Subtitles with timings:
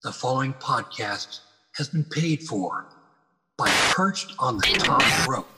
[0.00, 1.40] The following podcast
[1.72, 2.86] has been paid for
[3.56, 5.48] by Perched on the Top Rope.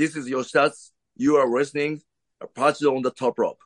[0.00, 0.92] This is your stats.
[1.14, 2.00] You are wrestling
[2.40, 3.60] a Project on the Top Rope.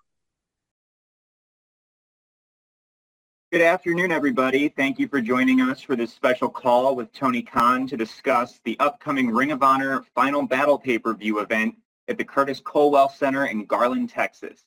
[3.52, 4.68] Good afternoon, everybody.
[4.68, 8.76] Thank you for joining us for this special call with Tony Khan to discuss the
[8.80, 11.76] upcoming Ring of Honor Final Battle pay-per-view event
[12.08, 14.64] at the Curtis Culwell Center in Garland, Texas.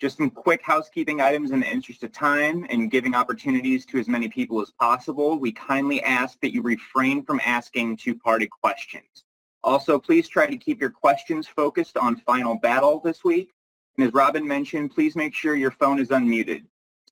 [0.00, 4.08] Just some quick housekeeping items in the interest of time and giving opportunities to as
[4.08, 5.38] many people as possible.
[5.38, 9.25] We kindly ask that you refrain from asking two-party questions.
[9.66, 13.52] Also, please try to keep your questions focused on Final Battle this week.
[13.98, 16.62] And as Robin mentioned, please make sure your phone is unmuted.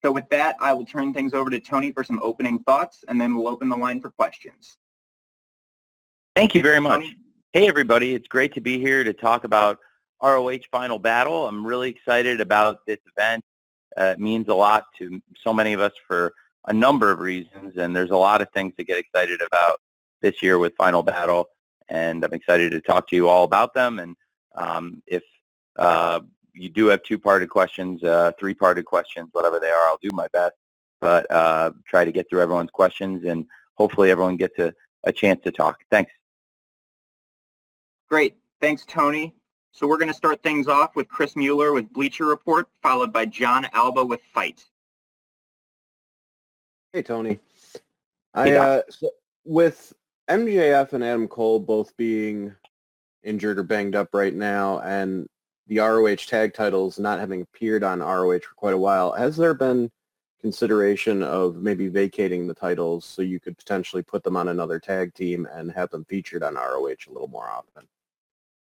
[0.00, 3.20] So with that, I will turn things over to Tony for some opening thoughts, and
[3.20, 4.78] then we'll open the line for questions.
[6.36, 7.04] Thank you very much.
[7.52, 8.14] Hey, everybody.
[8.14, 9.80] It's great to be here to talk about
[10.22, 11.48] ROH Final Battle.
[11.48, 13.42] I'm really excited about this event.
[13.98, 16.32] Uh, it means a lot to so many of us for
[16.68, 19.80] a number of reasons, and there's a lot of things to get excited about
[20.22, 21.48] this year with Final Battle,
[21.88, 23.98] and I'm excited to talk to you all about them.
[23.98, 24.16] And
[24.54, 25.22] um, if
[25.76, 26.20] uh,
[26.54, 30.54] you do have two-parted questions, uh, three-parted questions, whatever they are, I'll do my best,
[31.00, 34.72] but uh, try to get through everyone's questions, and hopefully everyone gets a,
[35.04, 35.80] a chance to talk.
[35.90, 36.12] Thanks.
[38.08, 38.36] Great.
[38.60, 39.34] Thanks, Tony.
[39.72, 43.26] So we're going to start things off with Chris Mueller with Bleacher Report, followed by
[43.26, 44.64] John Alba with Fight.
[46.92, 47.40] Hey Tony,
[48.36, 49.10] Hey, I uh, so
[49.44, 49.92] with
[50.28, 52.54] MJF and Adam Cole both being
[53.22, 55.28] injured or banged up right now, and
[55.66, 59.54] the ROH tag titles not having appeared on ROH for quite a while, has there
[59.54, 59.90] been
[60.40, 65.14] consideration of maybe vacating the titles so you could potentially put them on another tag
[65.14, 67.86] team and have them featured on ROH a little more often?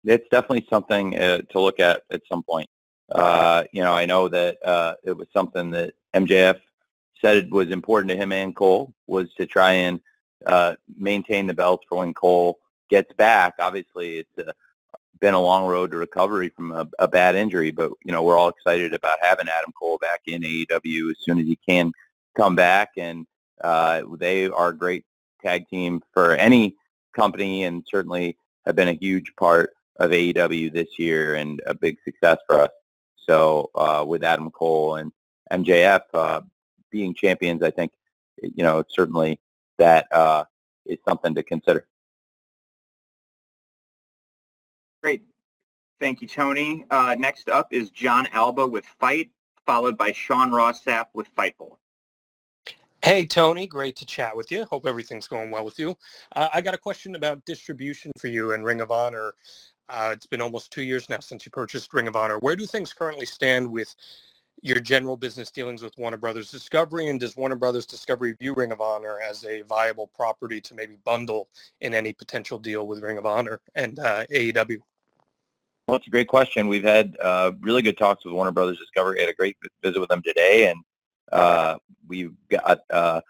[0.05, 2.69] it's definitely something uh, to look at at some point.
[3.11, 6.59] Uh, you know, I know that uh, it was something that MJF
[7.22, 10.00] said was important to him and Cole was to try and
[10.46, 12.59] uh, maintain the belts for when Cole
[12.90, 13.56] gets back.
[13.59, 14.51] Obviously, it's uh,
[15.19, 18.38] been a long road to recovery from a, a bad injury, but you know we're
[18.38, 21.91] all excited about having Adam Cole back in AEW as soon as he can
[22.35, 23.25] come back, and
[23.63, 25.06] uh, they are a great
[25.41, 26.75] tag team for any
[27.16, 31.97] company, and certainly have been a huge part of AEW this year and a big
[32.03, 32.72] success for us.
[33.16, 35.12] So uh, with Adam Cole and
[35.52, 36.41] MJF uh,
[36.91, 37.91] being champions, I think
[38.41, 39.40] you know certainly
[39.78, 40.46] that uh,
[40.86, 41.88] is something to consider.
[45.02, 45.24] Great.
[46.00, 46.86] Thank you, Tony.
[46.90, 49.30] Uh, next up is John Alba with Fight,
[49.66, 51.78] followed by Sean Ross Sapp with Fightful.
[53.03, 53.68] Hey, Tony.
[53.68, 54.66] Great to chat with you.
[54.66, 55.96] Hope everything's going well with you.
[56.35, 59.34] Uh, I got a question about distribution for you and Ring of Honor.
[59.88, 62.40] Uh, it's been almost two years now since you purchased Ring of Honor.
[62.40, 63.94] Where do things currently stand with
[64.61, 67.09] your general business dealings with Warner Brothers Discovery?
[67.09, 70.97] And does Warner Brothers Discovery view Ring of Honor as a viable property to maybe
[71.03, 71.49] bundle
[71.81, 74.79] in any potential deal with Ring of Honor and uh, AEW?
[75.88, 76.67] Well, it's a great question.
[76.67, 79.19] We've had uh, really good talks with Warner Brothers Discovery.
[79.19, 80.79] had a great visit with them today, and
[81.31, 81.77] uh,
[82.07, 83.22] we've got uh,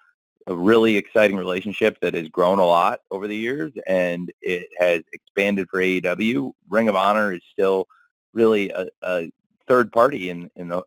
[0.47, 5.01] a really exciting relationship that has grown a lot over the years, and it has
[5.11, 6.53] expanded for AEW.
[6.69, 7.87] Ring of Honor is still
[8.33, 9.31] really a, a
[9.67, 10.83] third party in, in the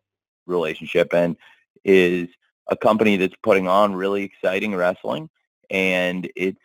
[0.49, 1.37] relationship and
[1.83, 2.27] is
[2.67, 5.29] a company that's putting on really exciting wrestling,
[5.69, 6.59] and it's,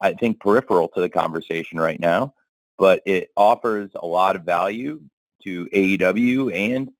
[0.00, 2.34] I think, peripheral to the conversation right now
[2.80, 5.02] but it offers a lot of value
[5.44, 6.90] to AEW and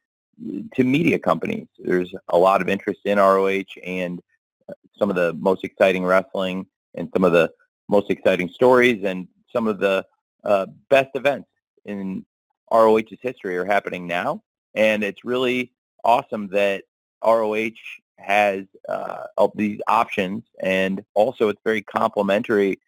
[0.75, 1.69] to media companies.
[1.79, 4.21] There's a lot of interest in ROH and
[4.69, 7.51] uh, some of the most exciting wrestling and some of the
[7.89, 10.05] most exciting stories and some of the
[10.45, 11.49] uh, best events
[11.87, 12.27] in
[12.71, 14.43] ROH's history are happening now.
[14.75, 15.73] And it's really
[16.05, 16.85] awesome that
[17.25, 17.71] ROH
[18.19, 19.25] has uh,
[19.55, 22.79] these options and also it's very complementary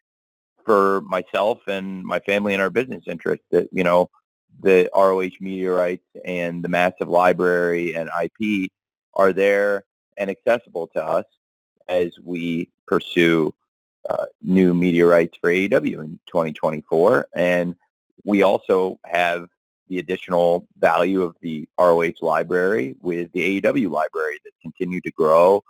[0.64, 4.10] for myself and my family and our business interests that, you know,
[4.60, 5.40] the ROH
[5.74, 8.70] rights and the massive library and IP
[9.14, 9.84] are there
[10.16, 11.24] and accessible to us
[11.88, 13.52] as we pursue
[14.08, 14.74] uh, new
[15.08, 17.28] rights for AEW in 2024.
[17.34, 17.74] And
[18.24, 19.48] we also have
[19.88, 25.62] the additional value of the ROH library with the AEW library that continued to grow.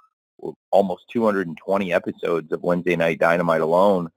[0.71, 4.11] Almost 220 episodes of Wednesday Night Dynamite alone,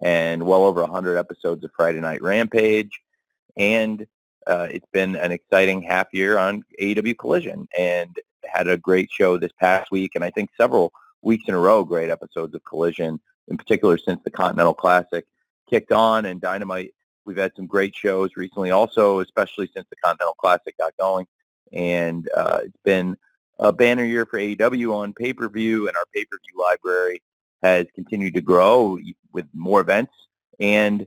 [0.00, 3.00] and well over 100 episodes of Friday Night Rampage.
[3.56, 4.06] And
[4.46, 9.38] uh, it's been an exciting half year on AEW Collision, and had a great show
[9.38, 13.20] this past week, and I think several weeks in a row, great episodes of Collision,
[13.48, 15.24] in particular since the Continental Classic
[15.68, 20.34] kicked on and Dynamite We've had some great shows recently also, especially since the Continental
[20.34, 21.26] Classic got going.
[21.72, 23.16] And uh, it's been
[23.58, 27.22] a banner year for AEW on pay-per-view, and our pay-per-view library
[27.62, 28.98] has continued to grow
[29.32, 30.12] with more events
[30.58, 31.06] and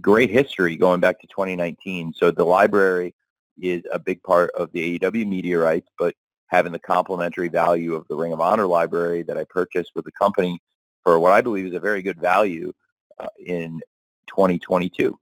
[0.00, 2.12] great history going back to 2019.
[2.14, 3.14] So the library
[3.60, 6.14] is a big part of the AEW media rights, but
[6.46, 10.12] having the complementary value of the Ring of Honor library that I purchased with the
[10.12, 10.60] company
[11.04, 12.72] for what I believe is a very good value
[13.18, 13.80] uh, in
[14.26, 15.18] 2022.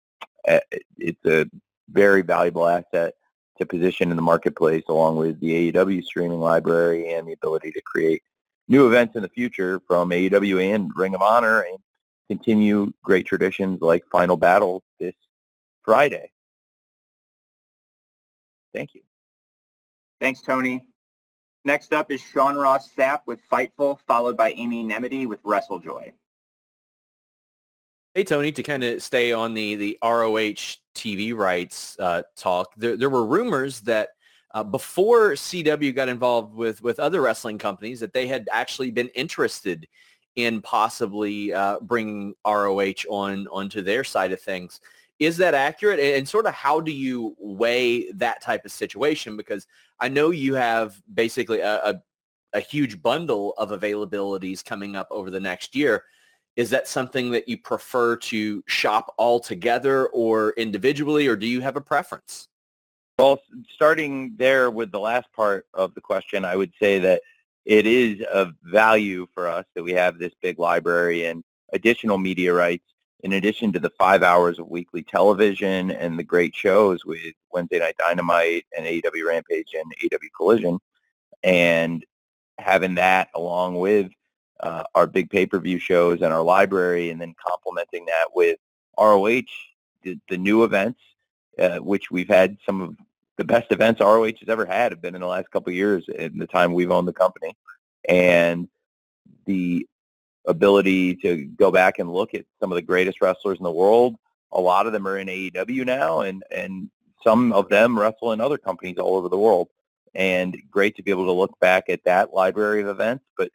[0.96, 1.46] It's a
[1.90, 3.14] very valuable asset
[3.58, 7.80] to position in the marketplace along with the AEW streaming library and the ability to
[7.82, 8.22] create
[8.68, 11.78] new events in the future from AEW and Ring of Honor and
[12.28, 15.14] continue great traditions like Final Battle this
[15.82, 16.30] Friday.
[18.74, 19.00] Thank you.
[20.20, 20.84] Thanks, Tony.
[21.64, 26.12] Next up is Sean Ross Sapp with Fightful, followed by Amy Nemmity with WrestleJoy.
[28.14, 32.96] Hey Tony, to kind of stay on the the ROH TV rights uh, talk, there,
[32.96, 34.10] there were rumors that
[34.54, 39.08] uh, before CW got involved with with other wrestling companies, that they had actually been
[39.08, 39.86] interested
[40.36, 44.80] in possibly uh, bringing ROH on onto their side of things.
[45.18, 46.00] Is that accurate?
[46.00, 49.36] And, sort of how do you weigh that type of situation?
[49.36, 49.66] Because
[50.00, 52.02] I know you have basically a, a,
[52.54, 56.04] a huge bundle of availabilities coming up over the next year
[56.58, 61.60] is that something that you prefer to shop all together or individually, or do you
[61.60, 62.48] have a preference?
[63.16, 63.38] Well,
[63.72, 67.22] starting there with the last part of the question, I would say that
[67.64, 72.52] it is of value for us that we have this big library and additional media
[72.52, 77.34] rights in addition to the five hours of weekly television and the great shows with
[77.52, 80.80] Wednesday Night Dynamite and AEW Rampage and AEW Collision.
[81.44, 82.04] And
[82.58, 84.10] having that along with
[84.60, 88.58] uh, our big pay-per-view shows and our library, and then complementing that with
[88.98, 89.42] ROH,
[90.02, 91.00] the, the new events,
[91.58, 92.96] uh, which we've had some of
[93.36, 96.04] the best events ROH has ever had have been in the last couple of years
[96.08, 97.56] in the time we've owned the company,
[98.08, 98.68] and
[99.46, 99.86] the
[100.46, 104.16] ability to go back and look at some of the greatest wrestlers in the world.
[104.52, 106.90] A lot of them are in AEW now, and and
[107.22, 109.68] some of them wrestle in other companies all over the world.
[110.14, 113.50] And great to be able to look back at that library of events, but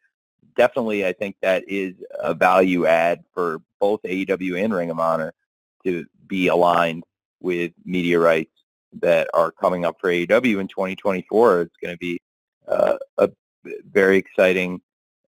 [0.55, 5.33] definitely, I think that is a value add for both AEW and Ring of Honor
[5.83, 7.03] to be aligned
[7.41, 8.51] with media rights
[9.01, 11.61] that are coming up for AEW in 2024.
[11.61, 12.19] It's going to be
[12.67, 13.29] uh, a
[13.91, 14.81] very exciting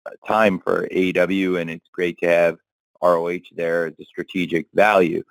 [0.06, 2.58] uh, time for AEW, and it's great to have
[3.02, 5.23] ROH there as a strategic value.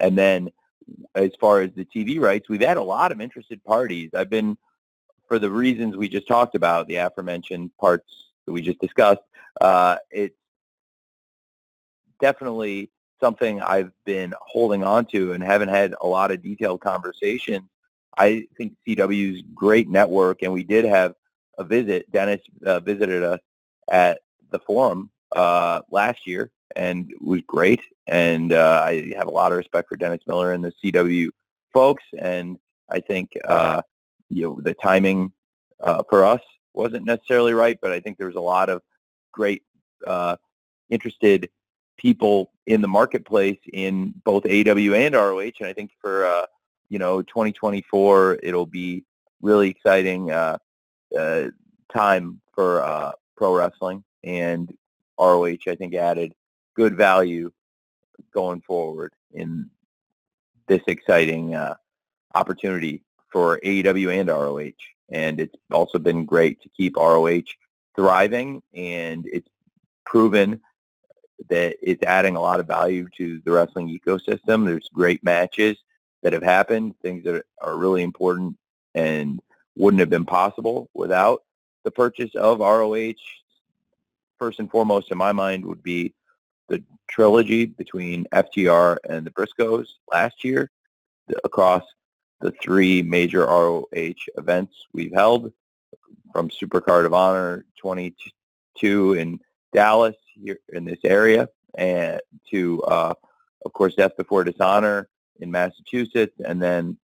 [0.00, 0.50] And then
[1.14, 4.10] as far as the TV rights, we've had a lot of interested parties.
[4.14, 4.56] I've been,
[5.26, 9.20] for the reasons we just talked about, the aforementioned parts that we just discussed,
[9.60, 10.36] uh, it's
[12.20, 12.90] definitely
[13.20, 17.68] something I've been holding on to and haven't had a lot of detailed conversations.
[18.16, 21.14] I think CW's great network, and we did have
[21.58, 22.10] a visit.
[22.10, 23.40] Dennis uh, visited us
[23.90, 27.80] at the forum uh, last year, and it was great.
[28.06, 31.28] And uh, I have a lot of respect for Dennis Miller and the CW
[31.72, 32.58] folks, and
[32.90, 33.82] I think uh,
[34.30, 35.32] you know the timing
[35.80, 36.40] uh, for us
[36.74, 38.82] wasn't necessarily right, but I think there was a lot of
[39.32, 39.62] great
[40.06, 40.36] uh,
[40.90, 41.48] interested
[41.96, 45.58] people in the marketplace in both AW and ROH.
[45.60, 46.46] And I think for, uh,
[46.88, 49.04] you know, 2024, it'll be
[49.42, 50.58] really exciting uh,
[51.18, 51.44] uh,
[51.92, 54.04] time for uh, pro wrestling.
[54.24, 54.72] And
[55.18, 56.34] ROH, I think, added
[56.74, 57.50] good value
[58.32, 59.68] going forward in
[60.66, 61.74] this exciting uh,
[62.34, 64.78] opportunity for AEW and ROH.
[65.10, 67.42] And it's also been great to keep ROH
[67.98, 69.48] thriving, and it's
[70.06, 70.60] proven
[71.50, 74.64] that it's adding a lot of value to the wrestling ecosystem.
[74.64, 75.76] There's great matches
[76.22, 78.56] that have happened, things that are really important
[78.94, 79.40] and
[79.76, 81.42] wouldn't have been possible without
[81.82, 83.14] the purchase of ROH.
[84.38, 86.14] First and foremost, in my mind, would be
[86.68, 90.70] the trilogy between FTR and the Briscoes last year
[91.42, 91.82] across
[92.40, 93.86] the three major ROH
[94.36, 95.52] events we've held
[96.32, 99.40] from Supercard of Honor 22 in
[99.72, 102.20] Dallas here in this area, and
[102.50, 103.14] to uh,
[103.64, 105.08] of course Death Before Dishonor
[105.40, 106.96] in Massachusetts, and then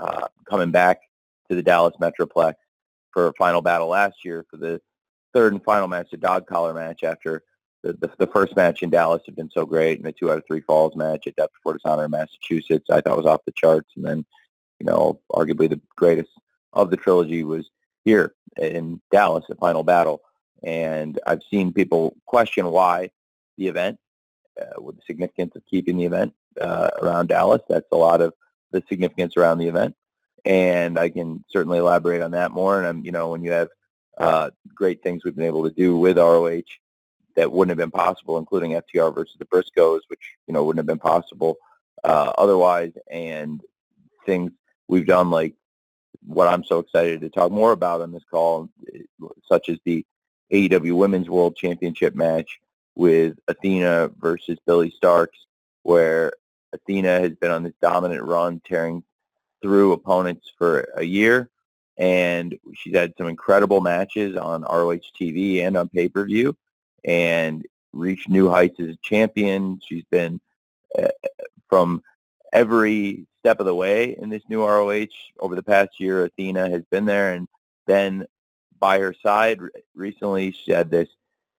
[0.00, 1.00] uh, coming back
[1.48, 2.54] to the Dallas Metroplex
[3.12, 4.80] for a final battle last year for the
[5.32, 7.42] third and final match, the dog collar match after
[7.82, 10.38] the, the, the first match in Dallas had been so great and the two out
[10.38, 13.52] of three falls match at Death Before Dishonor in Massachusetts I thought was off the
[13.52, 14.24] charts and then
[14.80, 16.30] you know arguably the greatest
[16.72, 17.70] of the trilogy was
[18.08, 20.22] here in Dallas, the final battle.
[20.62, 23.10] And I've seen people question why
[23.58, 23.98] the event,
[24.60, 27.62] uh, with the significance of keeping the event uh, around Dallas.
[27.68, 28.32] That's a lot of
[28.72, 29.94] the significance around the event.
[30.44, 32.78] And I can certainly elaborate on that more.
[32.78, 33.68] And I'm, you know, when you have
[34.16, 36.62] uh, great things we've been able to do with ROH
[37.36, 40.86] that wouldn't have been possible, including FTR versus the Briscoes, which, you know, wouldn't have
[40.86, 41.56] been possible
[42.04, 43.60] uh, otherwise, and
[44.24, 44.50] things
[44.88, 45.54] we've done like
[46.26, 48.68] what I'm so excited to talk more about on this call,
[49.46, 50.04] such as the
[50.52, 52.60] AEW Women's World Championship match
[52.94, 55.28] with Athena versus Billie Starkz,
[55.82, 56.32] where
[56.72, 59.02] Athena has been on this dominant run, tearing
[59.62, 61.48] through opponents for a year,
[61.96, 66.56] and she's had some incredible matches on ROH TV and on pay-per-view,
[67.04, 69.80] and reached new heights as a champion.
[69.86, 70.40] She's been
[70.98, 71.08] uh,
[71.68, 72.02] from
[72.52, 75.06] every step of the way in this new ROH
[75.40, 76.24] over the past year.
[76.24, 77.48] Athena has been there, and
[77.86, 78.26] then
[78.78, 79.60] by her side
[79.94, 81.08] recently, she had this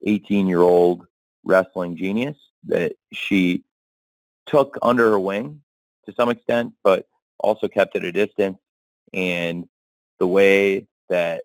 [0.06, 1.06] 18-year-old
[1.44, 3.64] wrestling genius that she
[4.46, 5.62] took under her wing
[6.06, 7.08] to some extent, but
[7.40, 8.58] also kept at a distance.
[9.14, 9.68] And
[10.20, 11.44] the way that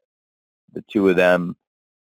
[0.73, 1.57] the two of them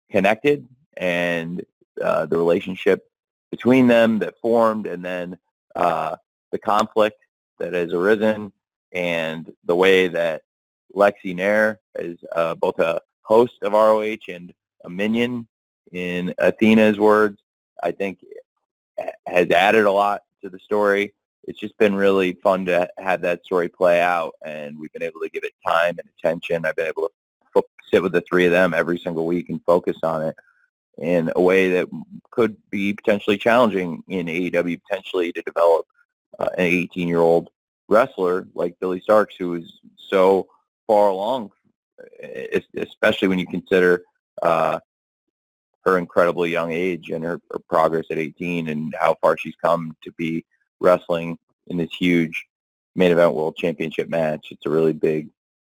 [0.09, 1.63] connected and
[2.01, 3.09] uh, the relationship
[3.51, 5.37] between them that formed, and then
[5.75, 6.15] uh,
[6.51, 7.22] the conflict
[7.63, 8.51] that has arisen
[8.91, 10.41] and the way that
[10.93, 14.53] Lexi Nair is uh, both a host of ROH and
[14.85, 15.47] a minion
[15.91, 17.39] in Athena's words,
[17.81, 18.19] I think
[19.25, 21.13] has added a lot to the story.
[21.45, 25.21] It's just been really fun to have that story play out, and we've been able
[25.21, 26.65] to give it time and attention.
[26.65, 27.09] I've been able
[27.55, 30.35] to sit with the three of them every single week and focus on it
[30.99, 31.87] in a way that
[32.31, 35.85] could be potentially challenging in AEW, potentially to develop
[36.39, 37.49] uh, an 18-year-old
[37.87, 40.47] wrestler like Billie Starkz, who is so
[40.87, 41.51] far along,
[42.75, 44.03] especially when you consider
[44.41, 44.79] uh,
[45.85, 49.95] her incredibly young age and her, her, progress at 18 and how far she's come
[50.03, 50.45] to be
[50.79, 51.37] wrestling
[51.67, 52.45] in this huge
[52.95, 54.47] main event world championship match.
[54.51, 55.29] It's a really big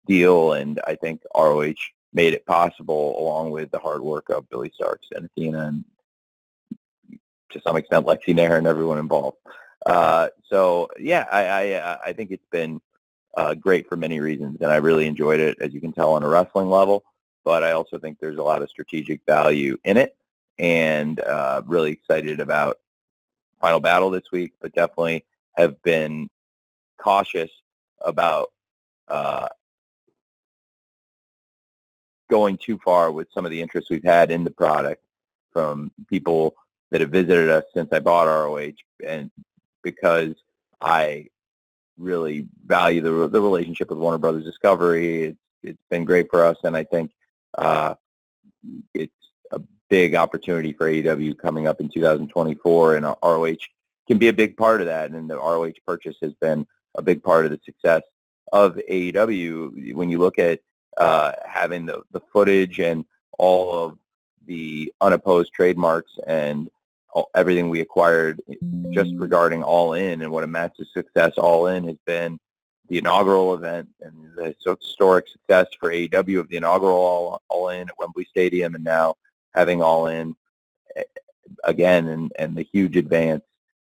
[0.06, 1.74] deal, and I think ROH
[2.12, 5.84] made it possible along with the hard work of Billie Starkz and Athena and
[7.50, 9.36] to some extent Lexi Nair and everyone involved.
[9.86, 12.80] Uh, so yeah, I, I, uh, I think it's been
[13.36, 16.22] uh, great for many reasons, and I really enjoyed it, as you can tell, on
[16.22, 17.04] a wrestling level.
[17.44, 20.16] But I also think there's a lot of strategic value in it,
[20.58, 22.78] and uh, really excited about
[23.60, 24.52] final battle this week.
[24.60, 26.28] But definitely have been
[26.98, 27.50] cautious
[28.04, 28.52] about
[29.08, 29.48] uh,
[32.30, 35.02] going too far with some of the interest we've had in the product
[35.52, 36.54] from people
[36.90, 38.72] that have visited us since I bought ROH
[39.06, 39.30] and
[39.82, 40.34] because
[40.80, 41.26] I
[41.98, 45.24] really value the the relationship with Warner Brothers Discovery.
[45.24, 47.12] It's it's been great for us, and I think
[47.56, 47.94] uh,
[48.94, 49.12] it's
[49.52, 53.56] a big opportunity for AEW coming up in 2024, and ROH
[54.08, 55.10] can be a big part of that.
[55.10, 58.02] And the ROH purchase has been a big part of the success
[58.52, 59.94] of AEW.
[59.94, 60.60] When you look at
[60.96, 63.04] uh, having the the footage and
[63.38, 63.98] all of
[64.46, 66.70] the unopposed trademarks and
[67.34, 68.40] everything we acquired
[68.92, 72.38] just regarding All In and what a massive success All In has been.
[72.88, 77.88] The inaugural event and the historic success for AEW of the inaugural All, all In
[77.88, 79.14] at Wembley Stadium and now
[79.54, 80.34] having All In
[80.96, 81.04] eh,
[81.64, 83.44] again and, and the huge advance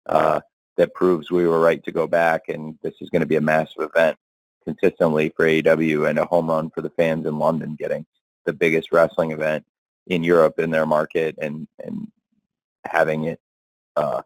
[0.07, 0.41] uh,
[0.77, 3.41] that proves we were right to go back and this is going to be a
[3.41, 4.19] massive event
[4.65, 8.05] consistently for AEW and a home run for the fans in London getting
[8.45, 9.65] the biggest wrestling event
[10.07, 12.11] in Europe in their market and, and
[12.85, 13.41] having it,
[13.97, 14.23] uh,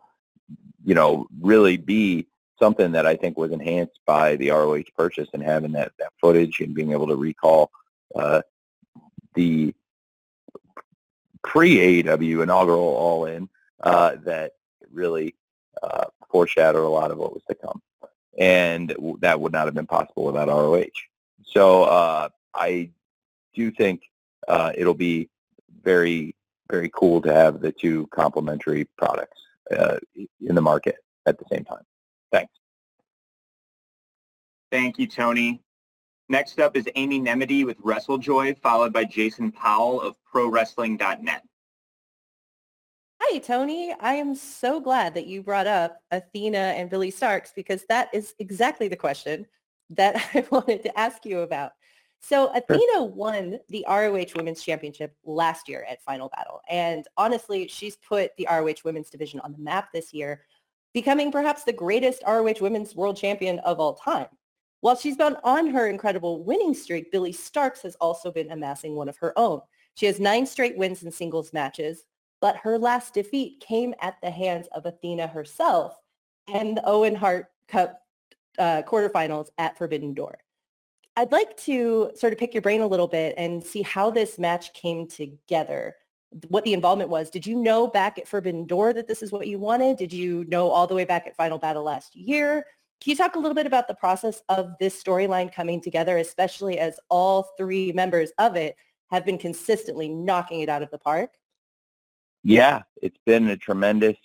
[0.84, 2.26] you know, really be
[2.58, 6.60] something that I think was enhanced by the ROH purchase and having that, that footage
[6.60, 7.70] and being able to recall
[8.14, 8.42] uh,
[9.34, 9.74] the
[11.42, 13.48] pre-AEW inaugural All In
[13.82, 14.52] uh, that
[14.90, 15.34] really
[15.82, 17.82] uh, foreshadowed a lot of what was to come.
[18.38, 20.86] And that would not have been possible without ROH.
[21.44, 22.90] So uh, I
[23.54, 24.02] do think
[24.48, 25.28] uh, it'll be
[25.82, 26.34] very
[26.70, 29.40] very cool to have the two complementary products
[29.76, 31.82] uh, in the market at the same time.
[32.32, 32.52] Thanks.
[34.70, 35.62] Thank you, Tony.
[36.28, 41.42] Next up is Amy Nemmity with WrestleJoy, followed by Jason Powell of ProWrestling.net.
[43.20, 43.94] Hi, Tony.
[44.00, 48.34] I am so glad that you brought up Athena and Billie Starkz because that is
[48.38, 49.46] exactly the question
[49.90, 51.72] that I wanted to ask you about.
[52.26, 56.62] So Athena won the ROH Women's Championship last year at Final Battle.
[56.70, 60.46] And honestly, she's put the ROH Women's Division on the map this year,
[60.94, 64.28] becoming perhaps the greatest ROH Women's World Champion of all time.
[64.80, 69.10] While she's been on her incredible winning streak, Billie Starkz has also been amassing one
[69.10, 69.60] of her own.
[69.94, 72.04] She has nine straight wins in singles matches,
[72.40, 75.98] but her last defeat came at the hands of Athena herself
[76.48, 78.00] and the Owen Hart Cup
[78.58, 80.38] uh, quarterfinals at Forbidden Door.
[81.16, 84.38] I'd like to sort of pick your brain a little bit and see how this
[84.38, 85.94] match came together,
[86.48, 87.30] what the involvement was.
[87.30, 89.96] Did you know back at Forbidden Door that this is what you wanted?
[89.96, 92.66] Did you know all the way back at Final Battle last year?
[93.00, 96.78] Can you talk a little bit about the process of this storyline coming together, especially
[96.78, 98.74] as all three members of it
[99.10, 101.30] have been consistently knocking it out of the park?
[102.42, 104.16] Yeah, it's been a tremendous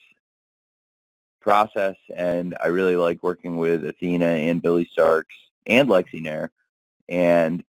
[1.40, 5.26] process, and I really like working with Athena and Billie Starkz
[5.68, 6.52] and Lexi Nair
[7.10, 7.64] and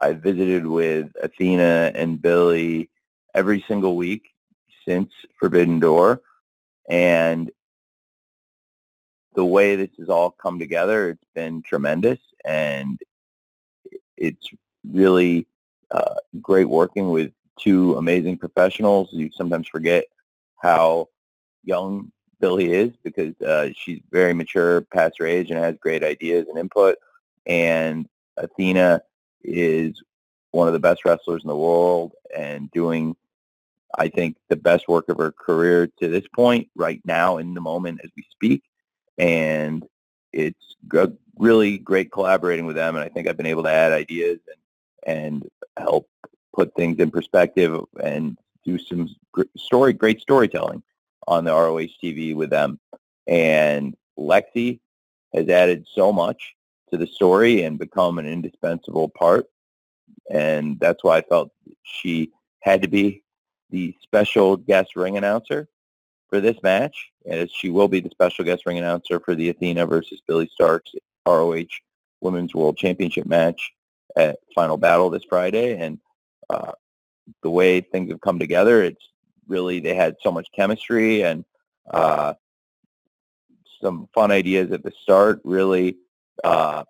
[0.00, 2.90] I visited with Athena and Billie
[3.34, 4.28] every single week
[4.86, 6.22] since Forbidden Door,
[6.88, 7.50] and
[9.34, 12.98] the way this has all come together, it's been tremendous, and
[14.16, 14.48] it's
[14.90, 15.46] really
[15.90, 19.08] uh, great working with two amazing professionals.
[19.12, 20.04] You sometimes forget
[20.56, 21.08] how
[21.64, 22.10] young
[22.40, 26.58] Billie is because uh, she's very mature past her age and has great ideas and
[26.58, 26.96] input
[27.46, 28.06] and
[28.36, 29.02] Athena
[29.42, 30.02] is
[30.52, 33.16] one of the best wrestlers in the world and doing,
[33.96, 37.60] I think, the best work of her career to this point right now in the
[37.60, 38.62] moment as we speak.
[39.18, 39.86] And
[40.32, 40.76] it's
[41.36, 42.96] really great collaborating with them.
[42.96, 44.40] And I think I've been able to add ideas
[45.06, 46.08] and, and help
[46.54, 49.08] put things in perspective and do some
[49.56, 50.82] story, great storytelling
[51.26, 52.78] on the ROH TV with them.
[53.26, 54.80] And Lexi
[55.32, 56.54] has added so much
[56.90, 59.46] to the story and become an indispensable part.
[60.30, 61.50] And that's why I felt
[61.82, 63.22] she had to be
[63.70, 65.68] the special guest ring announcer
[66.28, 69.86] for this match, as she will be the special guest ring announcer for the Athena
[69.86, 70.94] versus Billie Starkz
[71.26, 71.64] ROH
[72.20, 73.72] Women's World Championship match
[74.16, 75.76] at Final Battle this Friday.
[75.76, 75.98] And
[76.48, 76.72] uh,
[77.42, 79.08] the way things have come together, it's
[79.48, 81.44] really they had so much chemistry and
[81.90, 82.34] uh,
[83.82, 85.40] some fun ideas at the start.
[85.44, 85.96] Really
[86.44, 86.84] uh,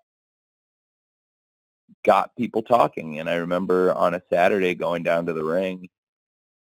[2.03, 3.19] got people talking.
[3.19, 5.89] And I remember on a Saturday going down to the ring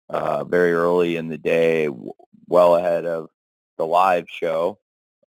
[0.10, 1.89] uh, very early in the day,
[2.48, 3.30] well ahead of
[3.78, 4.80] the live show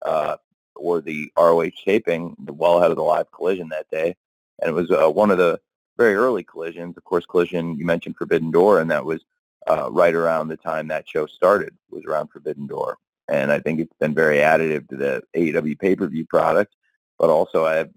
[0.06, 0.38] uh,
[0.76, 4.16] or the ROH taping, well ahead of the live collision that day.
[4.62, 5.60] And it was uh, one of the
[5.98, 6.98] very early collisions.
[6.98, 9.22] Of course, collision you mentioned Forbidden Door, and that was
[9.68, 11.76] uh, right around the time that show started.
[11.90, 16.26] Was around Forbidden Door, and I think it's been very additive to the AEW pay-per-view
[16.26, 16.76] product
[17.20, 17.92] but also I've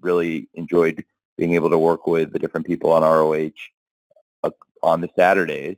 [0.00, 1.04] really enjoyed
[1.36, 3.50] being able to work with the different people on ROH
[4.44, 4.50] uh,
[4.82, 5.76] on the Saturdays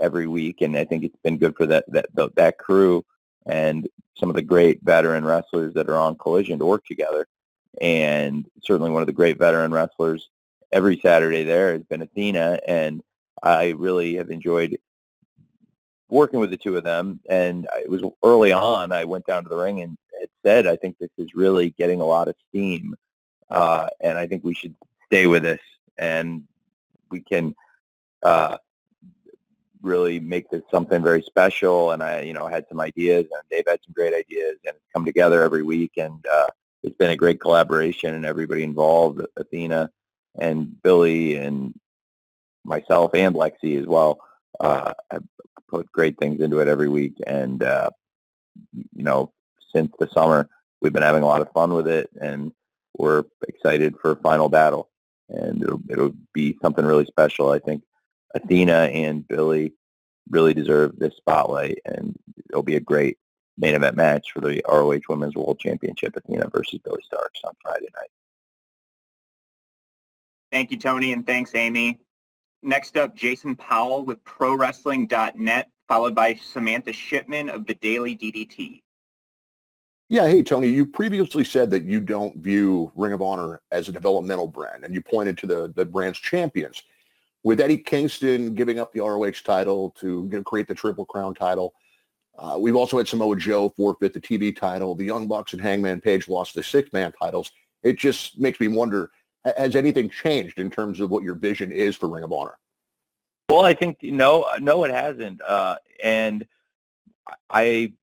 [0.00, 3.04] every week, and I think it's been good for that that that crew
[3.46, 7.26] and some of the great veteran wrestlers that are on Collision to work together.
[7.80, 10.28] And certainly one of the great veteran wrestlers
[10.72, 13.02] every Saturday there has been Athena, and
[13.42, 14.78] I really have enjoyed
[16.08, 17.20] working with the two of them.
[17.28, 20.76] And it was early on, I went down to the ring and had said, I
[20.76, 22.94] think this is really getting a lot of steam,
[23.50, 24.74] uh, and I think we should
[25.06, 25.60] stay with this,
[25.98, 26.44] and
[27.10, 27.54] we can
[28.22, 28.56] uh,
[29.82, 31.92] really make this something very special.
[31.92, 35.04] And I, you know, had some ideas, and they've had some great ideas, and come
[35.04, 36.48] together every week, and uh,
[36.82, 39.90] it's been a great collaboration, and everybody involved, Athena
[40.36, 41.78] and Billie and
[42.64, 44.20] myself and Lexi as well.
[44.58, 45.24] Uh, have
[45.68, 47.90] put great things into it every week, and uh,
[48.72, 49.32] you know,
[49.74, 50.48] since the summer.
[50.80, 52.52] We've been having a lot of fun with it, and
[52.98, 54.90] we're excited for a final battle.
[55.28, 57.50] And it'll, it'll be something really special.
[57.50, 57.82] I think
[58.34, 59.72] Athena and Billie
[60.30, 62.14] really deserve this spotlight, and
[62.50, 63.18] it'll be a great
[63.56, 67.88] main event match for the ROH Women's World Championship, Athena versus Billie Starkz on Friday
[67.94, 68.10] night.
[70.50, 71.98] Thank you, Tony, and thanks, Amy.
[72.62, 78.83] Next up, Jason Powell with ProWrestling.net, followed by Samantha Shipman of the Daily DDT.
[80.14, 83.92] Yeah, hey Tony, you previously said that you don't view Ring of Honor as a
[83.92, 86.84] developmental brand, and you pointed to the the brand's champions.
[87.42, 91.34] With Eddie Kingston giving up the ROH title to you know, create the Triple Crown
[91.34, 91.74] title,
[92.38, 94.94] uh, we've also had Samoa Joe forfeit the TV title.
[94.94, 97.50] The Young Bucks and Hangman Page lost the six-man titles.
[97.82, 99.10] It just makes me wonder:
[99.56, 102.56] has anything changed in terms of what your vision is for Ring of Honor?
[103.48, 106.46] Well, I think no, no, it hasn't, uh, and
[107.50, 107.94] I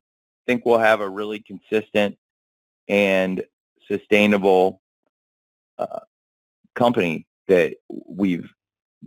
[0.46, 2.18] think we'll have a really consistent
[2.88, 3.44] and
[3.88, 4.82] sustainable
[5.78, 6.00] uh,
[6.76, 7.76] company that
[8.08, 8.50] we've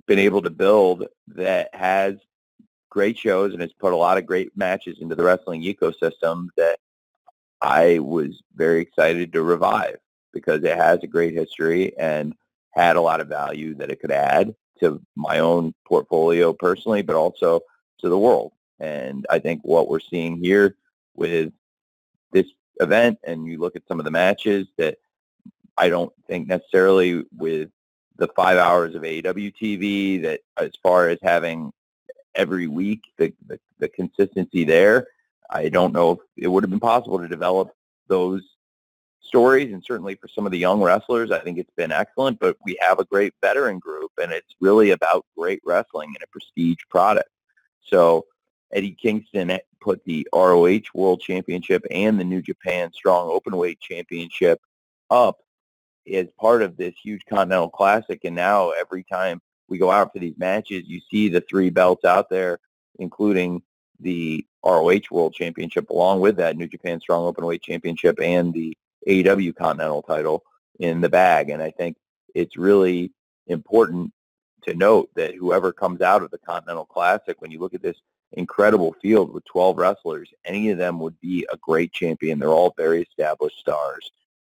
[0.06, 2.16] been able to build that has
[2.90, 6.78] great shows and has put a lot of great matches into the wrestling ecosystem that
[7.60, 9.96] I was very excited to revive
[10.32, 12.34] because it has a great history and
[12.72, 17.16] had a lot of value that it could add to my own portfolio personally, but
[17.16, 17.60] also
[18.00, 18.52] to the world.
[18.80, 20.76] And I think what we're seeing here
[21.14, 21.52] with
[22.32, 22.46] this
[22.80, 24.98] event, and you look at some of the matches that
[25.76, 27.70] I don't think necessarily with
[28.16, 31.72] the five hours of AEW TV that as far as having
[32.34, 35.08] every week the, the, the consistency there,
[35.50, 37.70] I don't know if it would have been possible to develop
[38.08, 38.42] those
[39.20, 39.72] stories.
[39.72, 42.38] And certainly for some of the young wrestlers, I think it's been excellent.
[42.38, 46.28] But we have a great veteran group, and it's really about great wrestling and a
[46.28, 47.28] prestige product.
[47.82, 48.26] So
[48.74, 54.60] Eddie Kingston put the ROH World Championship and the New Japan Strong Openweight Championship
[55.10, 55.38] up
[56.12, 58.20] as part of this huge Continental Classic.
[58.24, 62.04] And now every time we go out for these matches, you see the three belts
[62.04, 62.58] out there,
[62.98, 63.62] including
[64.00, 69.54] the ROH World Championship, along with that New Japan Strong Openweight Championship and the AEW
[69.54, 70.42] Continental title
[70.80, 71.50] in the bag.
[71.50, 71.96] And I think
[72.34, 73.12] it's really
[73.46, 74.12] important
[74.62, 78.00] to note that whoever comes out of the Continental Classic, when you look at this
[78.34, 82.38] incredible field with 12 wrestlers, any of them would be a great champion.
[82.38, 84.12] They're all very established stars.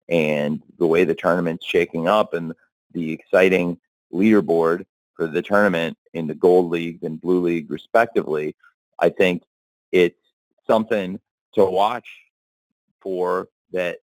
[0.10, 2.54] And the way the tournament's shaking up and
[2.94, 3.80] the exciting
[4.14, 8.56] leaderboard for the tournament in the Gold League and Blue League respectively,
[9.00, 9.44] I think
[9.92, 10.20] it's
[10.68, 11.20] something
[11.54, 12.08] to watch
[13.02, 14.00] for that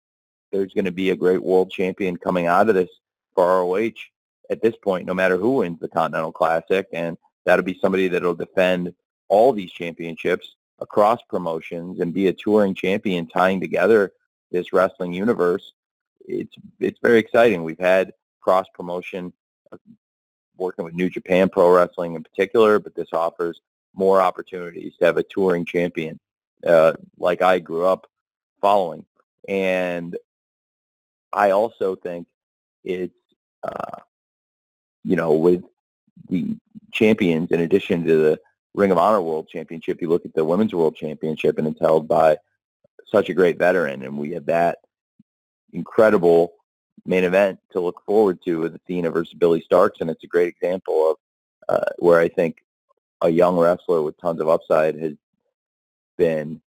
[0.51, 2.89] there's going to be a great world champion coming out of this
[3.33, 3.91] for ROH
[4.49, 6.88] at this point, no matter who wins the Continental Classic.
[6.93, 8.93] And that'll be somebody that'll defend
[9.29, 14.12] all these championships across promotions and be a touring champion tying together
[14.51, 15.73] this wrestling universe.
[16.25, 17.63] It's, it's very exciting.
[17.63, 19.33] We've had cross promotion
[19.71, 19.77] uh,
[20.57, 23.62] working with New Japan Pro Wrestling in particular, but this offers
[23.95, 26.19] more opportunities to have a touring champion
[26.65, 28.07] uh, like I grew up
[28.62, 29.05] following.
[29.47, 30.17] And
[31.31, 32.27] I also think
[32.83, 33.13] it's,
[33.63, 33.99] uh,
[35.03, 35.63] you know, with
[36.29, 36.55] the
[36.91, 38.39] champions, in addition to the
[38.75, 42.07] Ring of Honor World Championship, you look at the Women's World Championship, and it's held
[42.07, 42.38] by
[43.07, 44.79] such a great veteran, and we have that
[45.71, 46.53] incredible
[47.05, 50.01] main event to look forward to with Athena versus Billie Starkz.
[50.01, 51.17] and it's a great example of
[51.69, 52.57] uh, where I think
[53.21, 55.13] a young wrestler with tons of upside has
[56.17, 56.62] been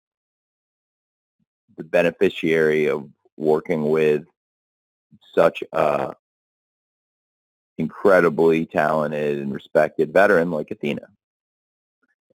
[1.78, 4.24] the beneficiary of working with
[5.34, 6.14] such a
[7.78, 11.08] incredibly talented and respected veteran like Athena.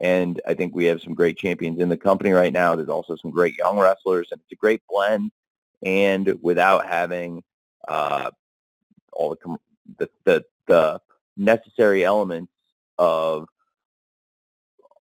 [0.01, 2.75] And I think we have some great champions in the company right now.
[2.75, 5.31] There's also some great young wrestlers, and it's a great blend.
[5.83, 7.43] And without having
[7.87, 8.31] uh,
[9.13, 9.57] all the,
[9.99, 11.01] the, the the
[11.37, 12.53] necessary elements
[12.99, 13.49] of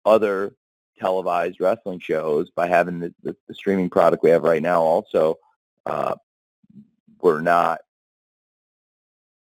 [0.05, 0.55] other
[0.99, 5.38] televised wrestling shows, by having the, the, the streaming product we have right now, also
[5.86, 6.15] uh,
[7.21, 7.81] we're not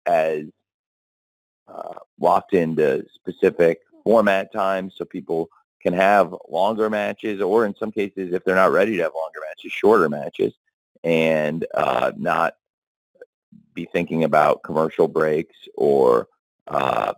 [0.05, 0.45] as
[1.67, 5.49] uh, locked into specific format times so people
[5.81, 9.39] can have longer matches or in some cases if they're not ready to have longer
[9.49, 10.53] matches shorter matches
[11.03, 12.55] and uh, not
[13.73, 16.27] be thinking about commercial breaks or
[16.67, 17.13] uh,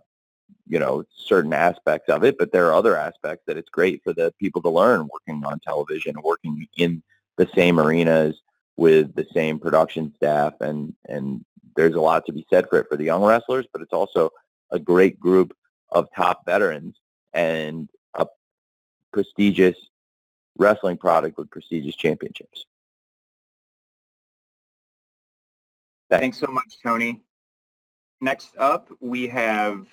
[0.66, 4.12] you know certain aspects of it but there are other aspects that it's great for
[4.12, 7.02] the people to learn working on television working in
[7.36, 8.42] the same arenas
[8.76, 11.44] with the same production staff and and
[11.76, 14.30] there's a lot to be said for it for the young wrestlers but it's also
[14.70, 15.56] a great group
[15.90, 16.96] of top veterans
[17.32, 18.26] and a
[19.12, 19.76] prestigious
[20.56, 22.66] wrestling product with prestigious championships.
[26.10, 27.20] Thanks so much, Tony.
[28.20, 29.86] Next up, we have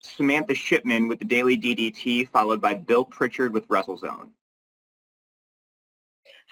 [0.00, 4.30] Samantha Shipman with the Daily DDT, followed by Bill Pritchard with WrestleZone.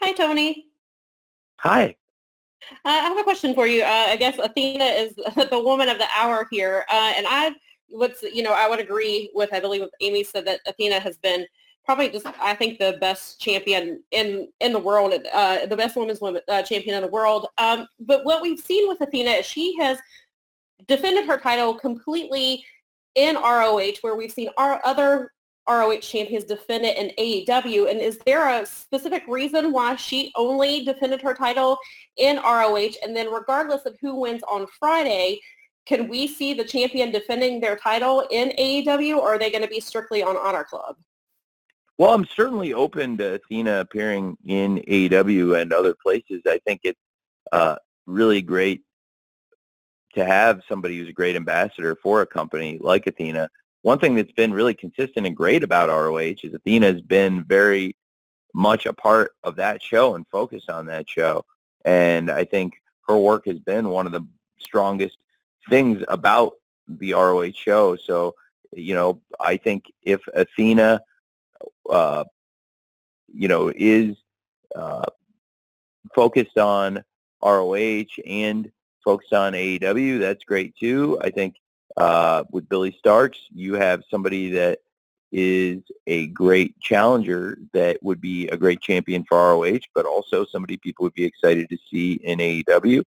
[0.00, 0.66] Hi, Tony.
[1.60, 1.96] Hi.
[2.84, 3.82] Uh, I have a question for you.
[3.82, 5.14] Uh, I guess Athena is
[5.50, 7.54] the woman of the hour here, uh, and I,
[7.88, 9.52] what's you know, I would agree with.
[9.52, 11.46] I believe what Amy said that Athena has been
[11.84, 16.20] probably just I think the best champion in in the world, uh, the best women's
[16.20, 17.46] women, uh, champion in the world.
[17.58, 19.98] Um, but what we've seen with Athena is she has
[20.86, 22.64] defended her title completely
[23.14, 25.32] in ROH, where we've seen our other
[25.68, 27.90] ROH champions defend it in AEW?
[27.90, 31.78] And is there a specific reason why she only defended her title
[32.16, 32.92] in ROH?
[33.02, 35.40] And then regardless of who wins on Friday,
[35.88, 39.68] can we see the champion defending their title in AEW or are they going to
[39.68, 40.96] be strictly on Honor Club?
[41.96, 46.42] Well, I'm certainly open to Athena appearing in AEW and other places.
[46.46, 47.00] I think it's
[47.52, 48.82] uh, really great
[50.14, 53.48] to have somebody who's a great ambassador for a company like Athena.
[53.82, 57.96] One thing that's been really consistent and great about ROH is Athena has been very
[58.54, 61.44] much a part of that show and focused on that show.
[61.84, 62.74] And I think
[63.08, 64.26] her work has been one of the
[64.58, 65.16] strongest
[65.68, 66.54] things about
[66.88, 67.96] the ROH show.
[67.96, 68.34] So,
[68.72, 71.00] you know, I think if Athena,
[71.88, 72.24] uh,
[73.32, 74.16] you know, is
[74.74, 75.04] uh,
[76.14, 77.04] focused on
[77.42, 78.70] ROH and
[79.04, 81.18] focused on AEW, that's great too.
[81.20, 81.56] I think
[81.96, 84.80] uh, with Billie Starkz, you have somebody that
[85.30, 90.76] is a great challenger that would be a great champion for ROH, but also somebody
[90.78, 93.02] people would be excited to see in AEW.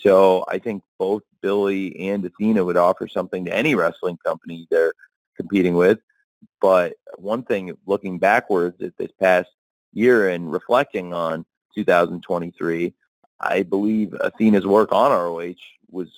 [0.00, 4.94] So I think both Billie and Athena would offer something to any wrestling company they're
[5.36, 5.98] competing with.
[6.60, 9.48] But one thing, looking backwards at this past
[9.92, 12.94] year and reflecting on 2023,
[13.40, 15.54] I believe Athena's work on ROH
[15.90, 16.08] was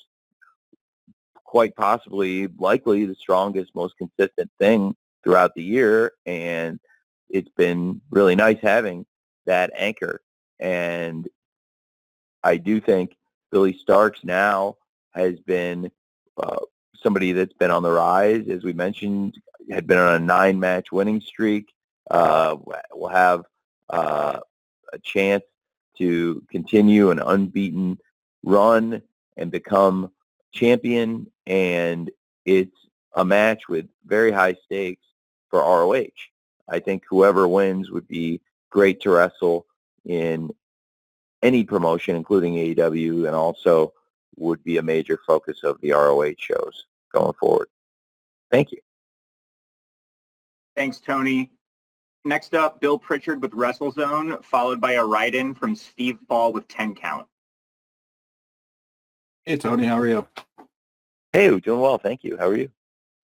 [1.45, 6.12] quite possibly likely the strongest, most consistent thing throughout the year.
[6.25, 6.79] And
[7.29, 9.07] it's been really nice having
[9.47, 10.21] that anchor.
[10.61, 11.29] And
[12.45, 13.16] I do think
[13.53, 14.77] Billie Starkz now
[15.12, 15.91] has been
[16.43, 16.57] uh,
[17.01, 19.38] somebody that's been on the rise, as we mentioned,
[19.71, 21.73] had been on a nine-match winning streak.
[22.11, 22.57] Uh,
[22.93, 23.45] will have
[23.91, 24.41] uh,
[24.93, 25.45] a chance
[25.99, 27.99] to continue an unbeaten
[28.43, 29.01] run
[29.37, 30.11] and become
[30.53, 31.31] champion.
[31.47, 32.11] And
[32.45, 32.77] it's
[33.15, 35.07] a match with very high stakes
[35.49, 36.07] for ROH.
[36.69, 39.67] I think whoever wins would be great to wrestle
[40.05, 40.51] in
[41.43, 43.93] any promotion, including AEW, and also
[44.37, 47.69] would be a major focus of the ROH shows going forward.
[48.51, 48.79] Thank you.
[50.77, 51.51] Thanks, Tony.
[52.25, 56.95] Next up, Bill Pritchard with WrestleZone, followed by a write-in from Steve Fall with 10
[56.95, 57.27] Count.
[59.45, 60.27] Hey, Tony, how are you?
[61.33, 62.37] Hey, doing well, thank you.
[62.37, 62.71] How are you?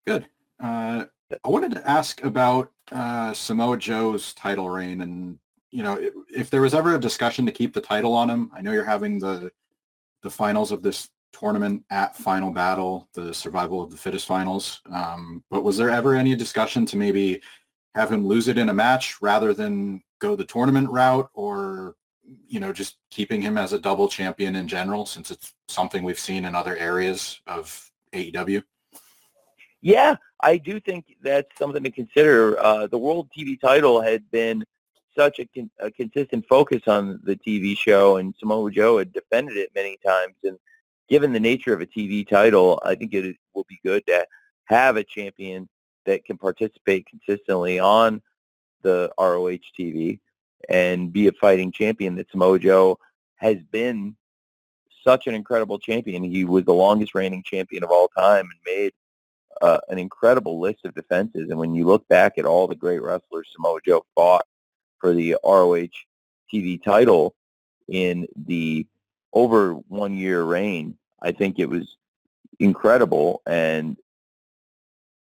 [0.05, 0.25] Good.
[0.61, 1.05] Uh,
[1.43, 5.39] I wanted to ask about uh, Samoa Joe's title reign, and
[5.71, 8.51] you know, if, there was ever a discussion to keep the title on him.
[8.55, 9.51] I know you're having the
[10.21, 14.81] the finals of this tournament at Final Battle, the Survival of the Fittest finals.
[14.91, 17.41] Um, but was there ever any discussion to maybe
[17.95, 21.95] have him lose it in a match rather than go the tournament route, or
[22.47, 26.19] you know, just keeping him as a double champion in general, since it's something we've
[26.19, 28.63] seen in other areas of AEW?
[29.81, 32.59] Yeah, I do think that's something to consider.
[32.59, 34.65] Uh, the World TV title had been
[35.17, 39.57] such a, con- a, consistent focus on the TV show, and Samoa Joe had defended
[39.57, 40.35] it many times.
[40.43, 40.57] And
[41.09, 44.25] given the nature of a TV title, I think it will be good to
[44.65, 45.67] have a champion
[46.05, 48.21] that can participate consistently on
[48.81, 50.19] the ROH TV
[50.69, 52.97] and be a fighting champion that Samoa Joe
[53.35, 54.15] has been
[55.03, 56.23] such an incredible champion.
[56.23, 58.93] He was the longest reigning champion of all time and made
[59.61, 61.49] uh, an incredible list of defenses.
[61.49, 64.45] And when you look back at all the great wrestlers Samoa Joe fought
[64.99, 65.87] for the ROH
[66.53, 67.35] TV title
[67.87, 68.85] in the
[69.33, 71.97] over one year reign, I think it was
[72.59, 73.41] incredible.
[73.45, 73.97] And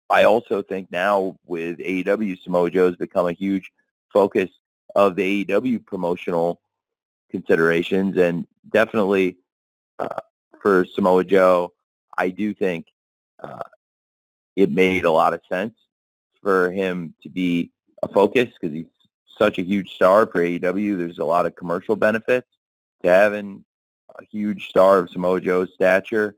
[0.09, 3.71] I also think now with AEW, Samoa Joe has become a huge
[4.11, 4.49] focus
[4.95, 6.61] of the AEW promotional
[7.29, 8.17] considerations.
[8.17, 9.37] And definitely
[9.99, 10.21] uh,
[10.61, 11.73] for Samoa Joe,
[12.17, 12.87] I do think
[13.41, 13.59] uh,
[14.55, 15.75] it made a lot of sense
[16.41, 18.85] for him to be a focus because he's
[19.39, 20.97] such a huge star for AEW.
[20.97, 22.47] There's a lot of commercial benefits
[23.01, 23.63] to having
[24.19, 26.35] a huge star of Samoa Joe's stature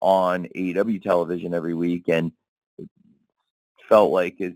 [0.00, 2.32] on AEW television every week, and
[2.76, 2.88] it
[3.88, 4.54] felt like as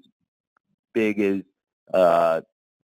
[0.92, 1.42] big as
[1.94, 2.40] uh,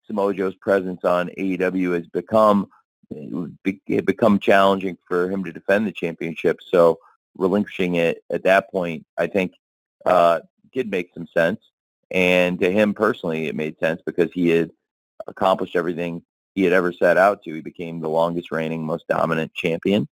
[0.06, 2.70] Samoa Joe's presence on AEW has become,
[3.10, 6.60] it had become challenging for him to defend the championship.
[6.66, 7.00] So
[7.36, 9.54] relinquishing it at that point, I think,
[10.06, 11.60] uh, did make some sense.
[12.12, 14.72] And to him personally, it made sense because he had
[15.28, 16.24] accomplished everything
[16.56, 17.54] he had ever set out to.
[17.54, 20.08] He became the longest reigning, most dominant champion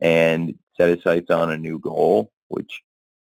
[0.00, 2.82] and set his sights on a new goal, which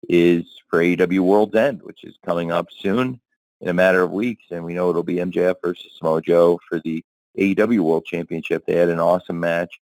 [0.10, 3.20] is for AEW World's End, which is coming up soon
[3.62, 4.44] in a matter of weeks.
[4.52, 7.04] And we know it'll be MJF versus Samoa Joe for the
[7.38, 8.66] AEW World Championship.
[8.66, 9.80] They had an awesome match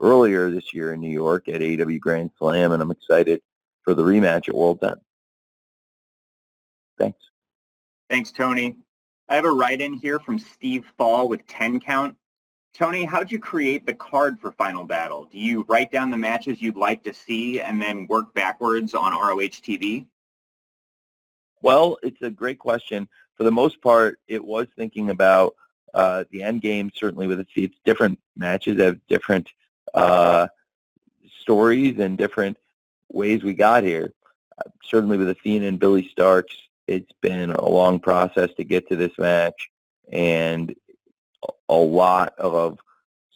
[0.00, 3.42] earlier this year in New York at AEW Grand Slam, and I'm excited
[3.82, 5.00] for the rematch at World's End.
[6.98, 7.27] Thanks.
[8.10, 8.76] Thanks, Tony.
[9.28, 12.16] I have a write-in here from Steve Fall with 10 count.
[12.72, 15.28] Tony, how'd you create the card for Final Battle?
[15.30, 19.12] Do you write down the matches you'd like to see and then work backwards on
[19.12, 20.06] ROH TV?
[21.60, 23.08] Well, it's a great question.
[23.36, 25.54] For the most part, it was thinking about
[25.92, 29.48] uh, the end game, certainly with its, its different matches have different
[29.92, 30.46] uh,
[31.40, 32.56] stories and different
[33.10, 34.14] ways we got here.
[34.56, 36.54] Uh, certainly with Athena and Billie Starkz,
[36.88, 39.70] it's been a long process to get to this match
[40.10, 40.74] and
[41.68, 42.78] a lot of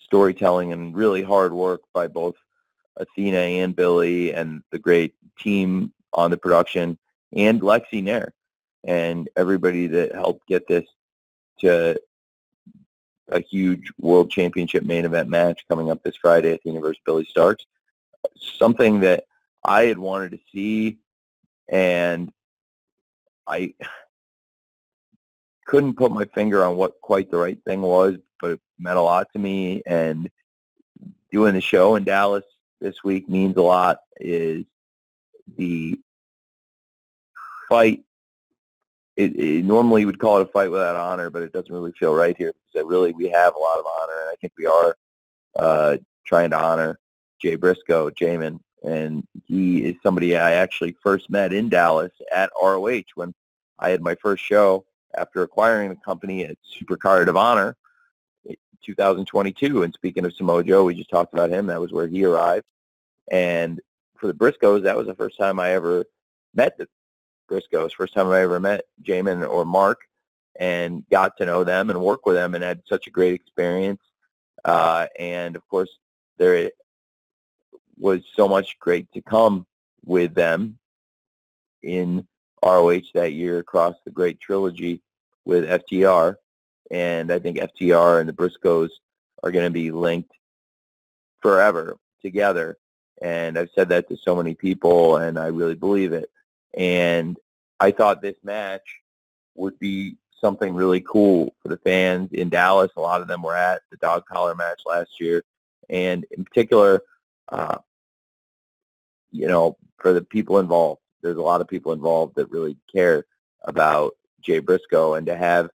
[0.05, 2.35] storytelling and really hard work by both
[2.97, 6.99] Athena and Billie and the great team on the production
[7.35, 8.33] and Lexi Nair
[8.85, 10.85] and everybody that helped get this
[11.61, 12.01] to
[13.29, 17.29] a huge world championship main event match coming up this Friday at the Universe Billie
[17.35, 17.65] Starkz.
[18.37, 19.25] Something that
[19.65, 20.99] I had wanted to see
[21.69, 22.33] and
[23.47, 23.75] I
[25.67, 29.03] couldn't put my finger on what quite the right thing was, but it meant a
[29.03, 30.31] lot to me and
[31.31, 32.45] doing the show in Dallas
[32.81, 34.65] this week means a lot is
[35.57, 35.99] the
[37.69, 38.05] fight
[39.17, 42.15] it, it, normally would call it a fight without honor, but it doesn't really feel
[42.15, 44.97] right here because really we have a lot of honor, and I think we are
[45.59, 46.99] uh, trying to honor
[47.41, 53.03] Jay Briscoe, Jamin, and he is somebody I actually first met in Dallas at ROH
[53.15, 53.35] when
[53.79, 54.85] I had my first show
[55.17, 57.77] after acquiring the company at Supercard of Honor
[58.85, 59.83] 2022.
[59.83, 61.67] And speaking of Samoa Joe, we just talked about him.
[61.67, 62.65] That was where he arrived.
[63.31, 63.81] And
[64.17, 66.05] for the Briscoes, that was the first time I ever
[66.55, 66.89] met the
[67.51, 67.93] Briscoes.
[67.93, 70.01] First time I ever met Jamin or Mark
[70.57, 74.01] and got to know them and work with them and had such a great experience.
[74.65, 75.91] Uh, and of course,
[76.39, 76.71] there
[78.03, 79.65] was so much great to come
[80.05, 80.77] with them
[81.85, 82.27] in
[82.65, 85.01] ROH that year across the great trilogy
[85.45, 86.35] with FTR.
[86.91, 88.91] And I think FTR and the Briscoes
[89.45, 90.33] are going to be linked
[91.41, 92.77] forever together.
[93.23, 96.29] And I've said that to so many people, and I really believe it.
[96.75, 97.37] And
[97.79, 99.01] I thought this match
[99.55, 102.91] would be something really cool for the fans in Dallas.
[102.97, 105.45] A lot of them were at the dog collar match last year.
[105.89, 107.03] And in particular,
[107.49, 107.79] uh,
[109.33, 113.25] you know, for the people involved, there's a lot of people involved that really care
[113.63, 115.15] about Jay Briscoe.
[115.15, 115.71] And to have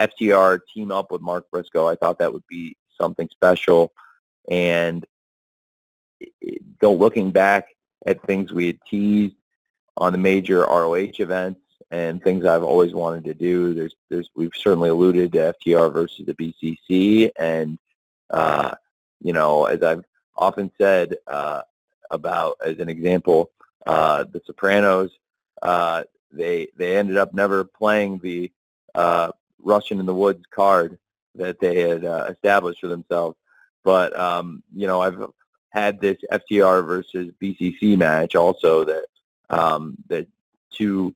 [0.00, 3.92] FTR team up with Mark Briscoe, I thought that would be something special.
[4.50, 5.04] And
[6.80, 7.68] though looking back
[8.06, 9.36] at things we had teased
[9.96, 13.74] on the major ROH events and things I've always wanted to do.
[13.74, 17.78] There's, there's, we've certainly alluded to FTR versus the BCC, and
[18.30, 18.74] uh,
[19.20, 20.04] you know, as I've
[20.36, 21.62] often said uh,
[22.12, 23.50] about, as an example,
[23.86, 25.10] uh, the Sopranos,
[25.62, 28.50] uh, they they ended up never playing the
[28.94, 30.98] uh, Russian in the Woods card
[31.34, 33.36] that they had uh, established for themselves.
[33.84, 35.20] But um, you know, I've
[35.70, 39.04] had this FTR versus BCC match also that
[39.50, 40.26] um, the
[40.70, 41.14] two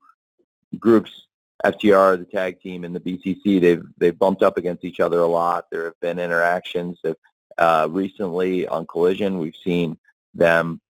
[0.79, 1.27] groups,
[1.65, 5.27] FTR, the tag team, and the BCC, they've they've bumped up against each other a
[5.27, 5.67] lot.
[5.71, 6.99] There have been interactions.
[7.03, 7.17] That,
[7.59, 9.97] uh, recently on Collision, we've seen
[10.35, 10.81] them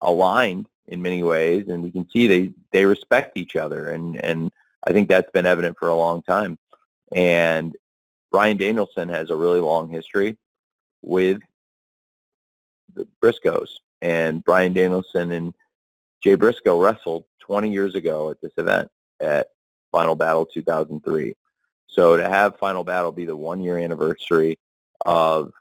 [0.00, 4.52] aligned in many ways, and we can see they they respect each other, and and
[4.86, 6.58] I think that's been evident for a long time.
[7.12, 7.76] And
[8.30, 10.36] Bryan Danielson has a really long history
[11.02, 11.40] with
[12.94, 13.68] the Briscoes,
[14.02, 15.54] and Bryan Danielson and
[16.22, 19.48] Jay Briscoe wrestled 20 years ago at this event at
[19.92, 21.34] Final Battle 2003.
[21.86, 24.58] So to have Final Battle be the one-year anniversary
[25.04, 25.52] of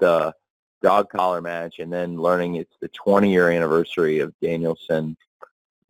[0.00, 0.34] the
[0.82, 5.16] dog collar match and then learning it's the 20-year anniversary of Danielson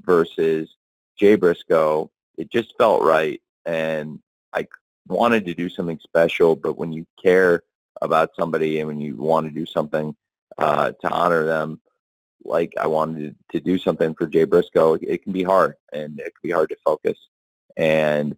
[0.05, 0.77] versus
[1.19, 3.41] Jay Briscoe, it just felt right.
[3.65, 4.21] And
[4.53, 4.67] I
[5.09, 7.63] wanted to do something special, but when you care
[8.01, 10.15] about somebody and when you want to do something
[10.59, 11.81] uh, to honor them,
[12.45, 16.25] like I wanted to do something for Jay Briscoe, it can be hard and it
[16.25, 17.19] can be hard to focus.
[17.77, 18.37] And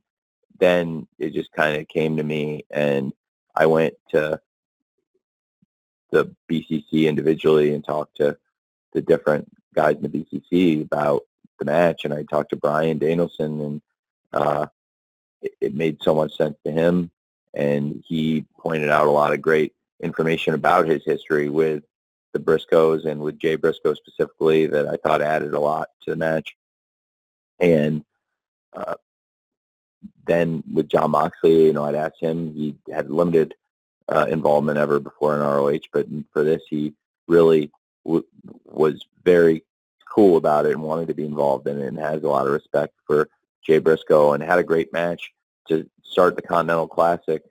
[0.59, 3.13] then it just kind of came to me and
[3.57, 4.41] I went to
[6.15, 8.39] the BCC individually and talked to
[8.93, 11.23] the different guys in the BCC about
[11.59, 12.05] the match.
[12.05, 13.83] And I talked to Bryan Danielson and
[14.33, 14.67] uh,
[15.43, 17.11] it, it made so much sense to him.
[17.53, 21.83] And he pointed out a lot of great information about his history with
[22.33, 26.17] the Briscoes and with Jay Briscoe specifically that I thought added a lot to the
[26.17, 26.57] match.
[27.59, 28.05] And
[28.73, 28.95] uh,
[30.27, 32.55] then with Jon Moxley, you know, I'd asked him.
[32.55, 33.55] He had limited
[34.09, 36.95] uh, involvement ever before in ROH, but for this, he
[37.27, 37.71] really
[38.05, 38.25] w-
[38.65, 39.65] was very
[40.09, 42.53] cool about it and wanted to be involved in it and has a lot of
[42.53, 43.29] respect for
[43.65, 45.33] Jay Briscoe and had a great match
[45.69, 47.43] to start the Continental Classic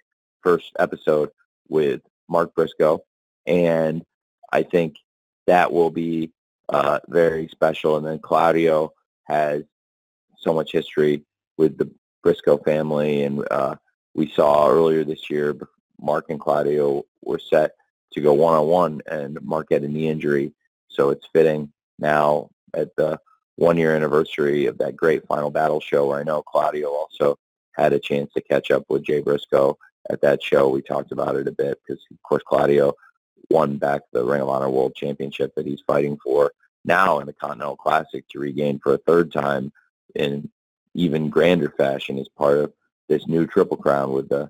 [0.41, 1.29] first episode
[1.67, 3.03] with Mark Briscoe.
[3.45, 4.05] And
[4.51, 4.97] I think
[5.47, 6.31] that will be
[6.69, 7.97] uh, very special.
[7.97, 8.93] And then Claudio
[9.25, 9.63] has
[10.37, 11.23] so much history
[11.57, 11.89] with the
[12.21, 13.75] Briscoe family, and uh,
[14.13, 15.53] we saw earlier this year
[16.01, 17.75] Mark and Claudio were set
[18.13, 20.53] to go one on one, and Mark had a knee injury
[20.87, 23.19] So it's fitting now at the
[23.55, 27.37] one year anniversary of that great final battle show where I know Claudio also
[27.73, 29.77] had a chance to catch up with Jay Briscoe
[30.09, 30.69] at that show.
[30.69, 32.93] We talked about it a bit because, of course, Claudio
[33.49, 36.51] won back the Ring of Honor World Championship that he's fighting for
[36.85, 39.71] now in the Continental Classic to regain for a third time
[40.15, 40.49] in
[40.93, 42.73] even grander fashion as part of
[43.07, 44.49] this new Triple Crown with the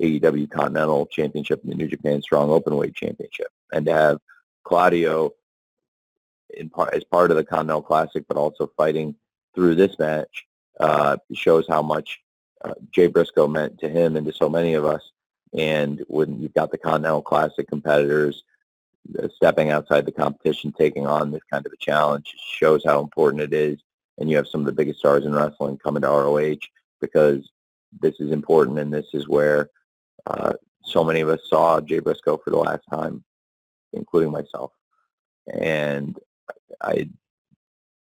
[0.00, 3.48] AEW Continental Championship and the New Japan Strong Openweight Championship.
[3.72, 4.18] And to have
[4.64, 5.32] Claudio
[6.72, 9.14] part, as part of the Continental Classic, but also fighting
[9.54, 10.46] through this match,
[10.80, 12.20] uh, shows how much
[12.64, 15.02] uh, Jay Briscoe meant to him and to so many of us.
[15.56, 18.42] And when you've got the Continental Classic competitors
[19.18, 23.42] uh, stepping outside the competition, taking on this kind of a challenge, shows how important
[23.42, 23.78] it is.
[24.18, 26.56] And you have some of the biggest stars in wrestling coming to ROH
[27.00, 27.48] because
[28.00, 29.70] this is important and this is where
[30.26, 30.52] uh,
[30.84, 33.24] so many of us saw Jay Briscoe for the last time,
[33.92, 34.72] including myself.
[35.52, 36.18] And
[36.80, 37.08] I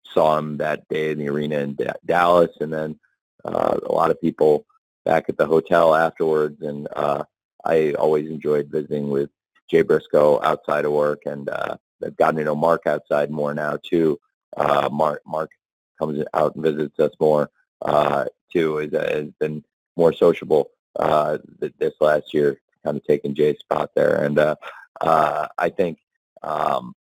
[0.05, 2.99] saw him that day in the arena in D- Dallas, and then
[3.45, 4.67] uh, a lot of people
[5.05, 6.63] back at the hotel afterwards.
[6.63, 7.25] And uh,
[7.65, 9.31] I always enjoyed visiting with
[9.71, 13.79] Jay Briscoe outside of work, and uh, I've gotten to know Mark outside more now
[13.83, 14.19] too.
[14.57, 15.51] Uh, Mark Mark
[15.99, 17.51] comes out and visits us more
[17.83, 18.77] uh, too.
[18.77, 19.65] Has, has been
[19.97, 21.39] more sociable uh,
[21.79, 24.57] this last year, kind of taking Jay's spot there, and uh,
[25.01, 25.99] uh, I think
[26.43, 26.95] um,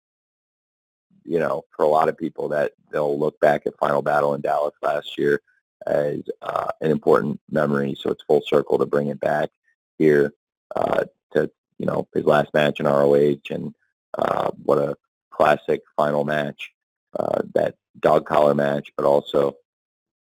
[1.27, 4.41] you know, for a lot of people that they'll look back at Final Battle in
[4.41, 5.41] Dallas last year
[5.87, 7.97] as uh, an important memory.
[7.99, 9.51] So it's full circle to bring it back
[9.99, 10.35] here
[10.75, 13.75] uh, to, you know, his last match in ROH and
[14.17, 14.97] uh, what a
[15.31, 16.71] classic final match,
[17.19, 19.57] uh, that dog collar match, but also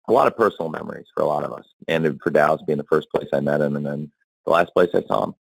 [0.09, 1.67] a lot of personal memories for a lot of us.
[1.89, 4.13] And for Dallas being the first place I met him and then
[4.45, 5.35] the last place I saw him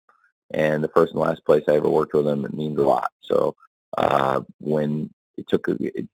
[0.51, 3.11] and the first and last place I ever worked with him, it means a lot.
[3.21, 3.55] So
[3.97, 6.07] uh, when it took it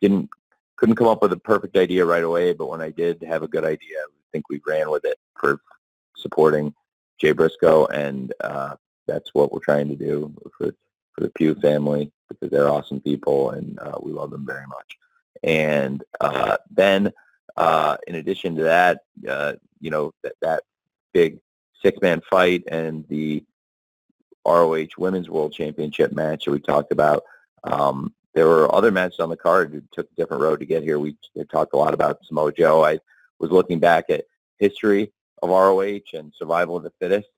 [0.00, 0.30] didn't
[0.76, 3.48] couldn't come up with a perfect idea right away, but when I did have a
[3.48, 5.60] good idea, I think we ran with it for
[6.16, 6.74] supporting
[7.18, 8.76] Jay Briscoe, and uh,
[9.06, 10.74] that's what we're trying to do for
[11.16, 14.98] for the Pugh family because they're awesome people and uh, we love them very much.
[15.42, 17.12] And uh, then,
[17.56, 20.62] uh, in addition to that, uh, you know that that
[21.12, 21.38] big
[21.82, 23.44] six-man fight and the
[24.46, 27.24] ROH Women's World Championship match that we talked about.
[27.64, 30.82] Um, there were other matches on the card who took a different road to get
[30.82, 30.98] here.
[30.98, 31.16] We
[31.50, 32.84] talked a lot about Samoa Joe.
[32.84, 33.00] I
[33.38, 34.26] was looking back at
[34.58, 37.28] history of ROH and survival of the fittest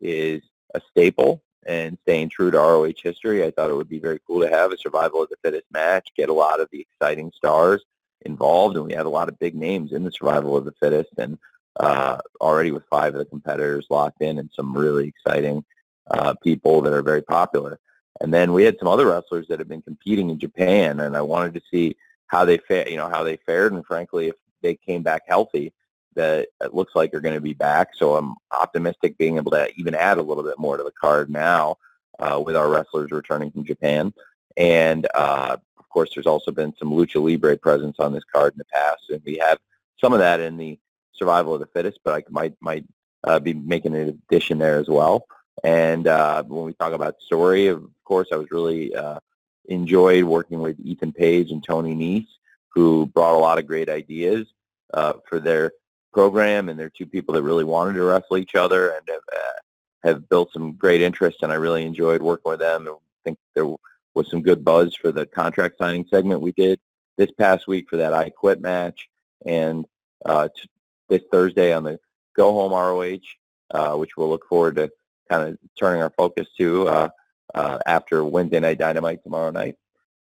[0.00, 0.42] is
[0.74, 3.44] a staple and staying true to ROH history.
[3.44, 6.08] I thought it would be very cool to have a survival of the fittest match,
[6.16, 7.84] get a lot of the exciting stars
[8.22, 11.10] involved, and we had a lot of big names in the survival of the fittest,
[11.18, 11.38] and
[11.78, 15.64] uh, already with five of the competitors locked in and some really exciting
[16.10, 17.78] uh, people that are very popular.
[18.20, 21.22] And then we had some other wrestlers that have been competing in Japan, and I
[21.22, 21.96] wanted to see
[22.26, 25.72] how they fa- you know how they fared, and frankly, if they came back healthy,
[26.16, 27.90] that it looks like they're going to be back.
[27.96, 31.30] So I'm optimistic being able to even add a little bit more to the card
[31.30, 31.76] now
[32.18, 34.12] uh, with our wrestlers returning from Japan.
[34.56, 35.56] And uh,
[35.90, 39.20] course, there's also been some lucha libre presence on this card in the past, and
[39.24, 39.58] we have
[40.00, 40.78] some of that in the
[41.12, 42.84] survival of the fittest, but I might might
[43.24, 45.26] uh, be making an addition there as well.
[45.62, 49.20] And uh, when we talk about story, of course, I was really uh,
[49.66, 52.28] enjoyed working with Ethan Page and Tony Nese,
[52.68, 54.46] who brought a lot of great ideas
[54.94, 55.72] uh, for their
[56.12, 60.08] program, and they're two people that really wanted to wrestle each other and have, uh,
[60.08, 61.42] have built some great interest.
[61.42, 62.88] And I really enjoyed working with them.
[62.88, 63.66] I think there
[64.14, 66.80] was some good buzz for the contract signing segment we did
[67.16, 69.08] this past week for that I Quit match,
[69.44, 69.84] and
[70.24, 70.68] uh, t-
[71.08, 71.98] this Thursday on the
[72.34, 73.18] Go Home ROH,
[73.72, 74.90] uh, which we'll look forward to
[75.28, 77.08] kind of turning our focus to uh,
[77.54, 79.76] uh, after Wednesday Night Dynamite tomorrow night.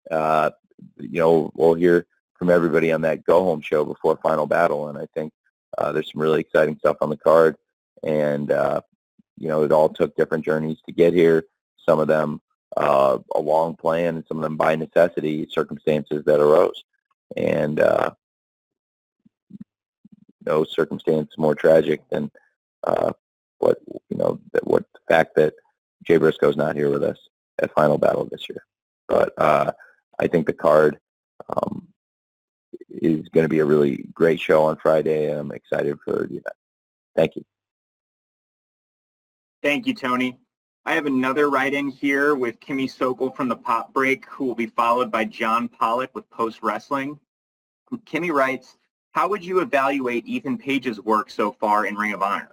[0.09, 0.51] Uh,
[0.99, 2.05] you know, we'll hear
[2.37, 5.31] from everybody on that go home show before Final Battle, and I think
[5.77, 7.57] uh, there's some really exciting stuff on the card.
[8.03, 8.81] And uh,
[9.37, 11.45] you know, it all took different journeys to get here.
[11.77, 12.41] Some of them
[12.75, 16.83] uh, a long plan, and some of them by necessity, circumstances that arose.
[17.35, 18.11] And uh,
[20.45, 22.31] no circumstance more tragic than
[22.83, 23.11] uh,
[23.59, 25.53] what you know that what the fact that
[26.05, 27.17] Jay Briscoe's not here with us
[27.59, 28.63] at Final Battle this year.
[29.07, 29.71] But uh,
[30.19, 30.97] I think the card
[31.49, 31.87] um,
[32.89, 36.45] is going to be a really great show on Friday, I'm excited for the event.
[37.15, 37.45] Thank you.
[39.61, 40.37] Thank you, Tony.
[40.87, 44.67] I have another write-in here with Kimmy Sokol from the Pop Break, who will be
[44.67, 47.19] followed by John Pollock with Post Wrestling.
[48.05, 48.77] Kimmy writes,
[49.11, 52.51] how would you evaluate Ethan Page's work so far in Ring of Honor?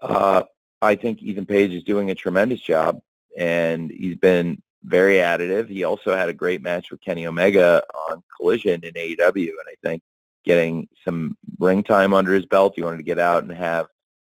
[0.00, 0.44] Uh,
[0.80, 3.02] I think Ethan Page is doing a tremendous job,
[3.36, 5.68] and he's been very additive.
[5.68, 9.74] He also had a great match with Kenny Omega on Collision in AEW, and I
[9.82, 10.02] think
[10.46, 13.88] getting some ring time under his belt, he wanted to get out and have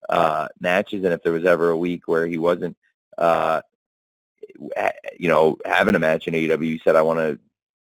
[0.10, 1.04] uh, matches.
[1.04, 2.78] And if there was ever a week where he wasn't,
[3.18, 3.62] uh,
[5.18, 7.40] you know, having a match in AEW, he said, "I want to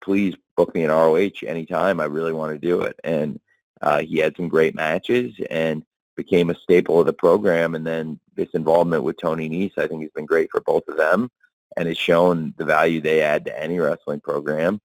[0.02, 2.00] please book me in ROH anytime.
[2.00, 3.40] I really want to do it." And
[3.80, 5.84] uh, he had some great matches and
[6.16, 7.74] became a staple of the program.
[7.74, 10.96] And then this involvement with Tony Nese, I think, has been great for both of
[10.96, 11.30] them
[11.76, 14.80] and has shown the value they add to any wrestling program.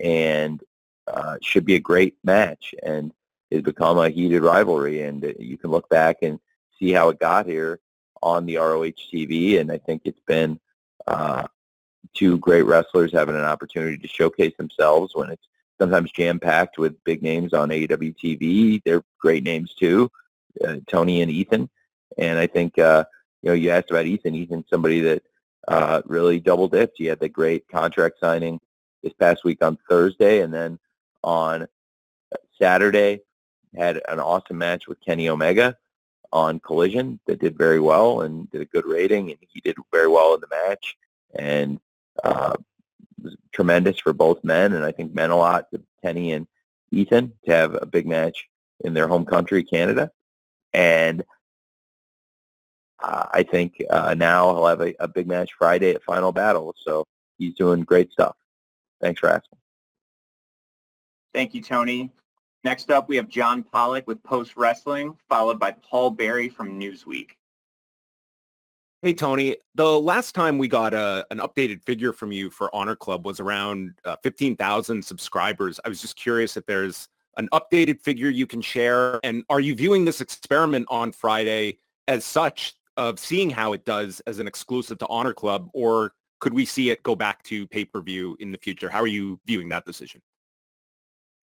[0.00, 0.62] And
[1.06, 3.12] uh, should be a great match and
[3.50, 5.02] has become a heated rivalry.
[5.02, 6.38] And you can look back and
[6.84, 7.80] see how it got here
[8.22, 9.60] on the ROH TV.
[9.60, 10.60] And I think it's been
[11.06, 11.46] uh,
[12.14, 15.46] two great wrestlers having an opportunity to showcase themselves when it's
[15.80, 18.82] sometimes jam-packed with big names on AEW TV.
[18.84, 20.10] They're great names too,
[20.64, 21.68] uh, Tony and Ethan.
[22.18, 23.04] And I think, uh,
[23.42, 24.34] you know, you asked about Ethan.
[24.34, 25.22] Ethan's somebody that
[25.66, 26.98] uh, really double dipped.
[26.98, 28.60] He had the great contract signing
[29.02, 30.78] this past week on Thursday, and then
[31.22, 31.66] on
[32.58, 33.20] Saturday
[33.76, 35.76] had an awesome match with Kenny Omega
[36.34, 40.08] on Collision that did very well and did a good rating, and he did very
[40.08, 40.96] well in the match.
[41.36, 41.80] And
[42.22, 42.54] uh,
[43.22, 46.46] was tremendous for both men, and I think meant a lot to Kenny and
[46.90, 48.46] Ethan to have a big match
[48.84, 50.10] in their home country, Canada.
[50.72, 51.24] And
[53.02, 56.74] uh, I think uh, now he'll have a, a big match Friday at Final Battle.
[56.84, 57.06] So
[57.38, 58.34] he's doing great stuff.
[59.00, 59.58] Thanks for asking.
[61.32, 62.10] Thank you, Tony.
[62.64, 67.32] Next up, we have John Pollock with Post Wrestling, followed by Paul Berry from Newsweek.
[69.02, 69.58] Hey, Tony.
[69.74, 73.38] The last time we got a, an updated figure from you for Honor Club was
[73.38, 75.78] around uh, 15,000 subscribers.
[75.84, 77.06] I was just curious if there's
[77.36, 79.20] an updated figure you can share.
[79.22, 84.20] And are you viewing this experiment on Friday as such of seeing how it does
[84.26, 88.38] as an exclusive to Honor Club, or could we see it go back to pay-per-view
[88.40, 88.88] in the future?
[88.88, 90.22] How are you viewing that decision?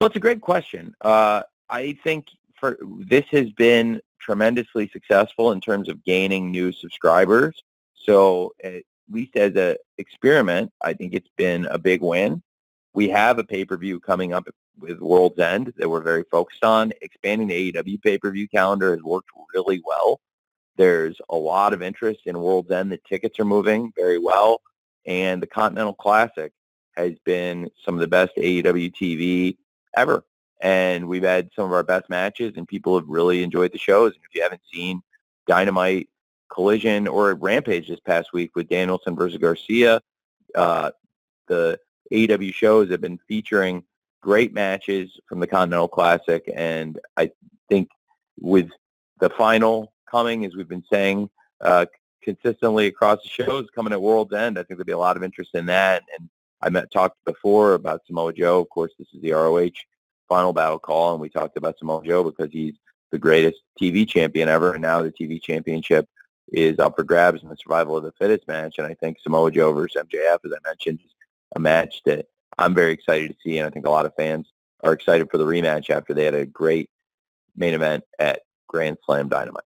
[0.01, 0.95] Well, it's a great question.
[1.01, 2.25] Uh, I think
[2.59, 7.61] for this has been tremendously successful in terms of gaining new subscribers.
[7.93, 8.81] So at
[9.11, 12.41] least as an experiment, I think it's been a big win.
[12.95, 14.47] We have a pay-per-view coming up
[14.79, 16.91] with World's End that we're very focused on.
[17.03, 20.19] Expanding the AEW pay-per-view calendar has worked really well.
[20.77, 22.91] There's a lot of interest in World's End.
[22.91, 24.61] The tickets are moving very well.
[25.05, 26.51] And the Continental Classic
[26.97, 29.57] has been some of the best AEW TV
[29.95, 30.23] ever
[30.61, 34.13] and we've had some of our best matches, and people have really enjoyed the shows.
[34.13, 35.01] And if you haven't seen
[35.47, 36.07] Dynamite,
[36.49, 40.01] Collision, or Rampage this past week with Danielson versus Garcia,
[40.53, 40.91] uh,
[41.47, 41.79] the
[42.13, 43.83] AEW shows have been featuring
[44.21, 47.31] great matches from the Continental Classic, and I
[47.67, 47.89] think
[48.39, 48.69] with
[49.19, 51.29] the final coming, as we've been saying
[51.61, 51.87] uh,
[52.21, 55.23] consistently across the shows, coming at World's End, I think there'll be a lot of
[55.23, 56.03] interest in that.
[56.19, 56.29] And
[56.61, 58.59] I met talked before about Samoa Joe.
[58.61, 59.69] Of course, this is the ROH
[60.29, 62.75] final battle call, and we talked about Samoa Joe because he's
[63.11, 66.07] the greatest TV champion ever, and now the TV championship
[66.51, 68.77] is up for grabs in the survival of the fittest match.
[68.77, 71.11] And I think Samoa Joe versus MJF, as I mentioned, is
[71.55, 74.47] a match that I'm very excited to see, and I think a lot of fans
[74.83, 76.89] are excited for the rematch after they had a great
[77.55, 79.63] main event at Grand Slam Dynamite.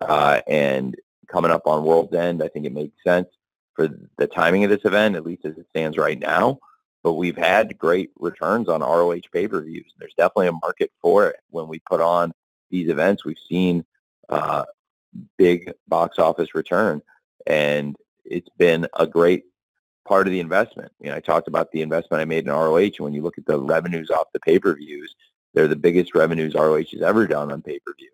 [0.00, 0.96] Uh, and
[1.28, 3.28] coming up on World's End, I think it makes sense
[3.74, 6.58] for the timing of this event, at least as it stands right now
[7.04, 9.92] but we've had great returns on ROH pay-per-views.
[9.98, 11.36] There's definitely a market for it.
[11.50, 12.32] When we put on
[12.70, 13.84] these events, we've seen
[14.30, 14.64] uh,
[15.36, 17.02] big box office return,
[17.46, 17.94] and
[18.24, 19.44] it's been a great
[20.08, 20.90] part of the investment.
[20.98, 23.36] You know, I talked about the investment I made in ROH, and when you look
[23.36, 25.14] at the revenues off the pay-per-views,
[25.52, 28.10] they're the biggest revenues ROH has ever done on pay-per-view.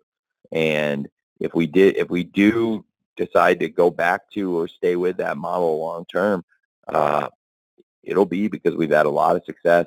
[0.51, 1.07] And
[1.39, 2.83] if we did, if we do
[3.17, 6.43] decide to go back to or stay with that model long term,
[6.87, 7.29] uh,
[8.03, 9.85] it'll be because we've had a lot of success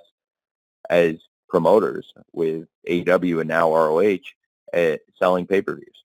[0.90, 1.16] as
[1.48, 4.18] promoters with AEW and now ROH
[4.72, 6.04] at selling pay-per-views.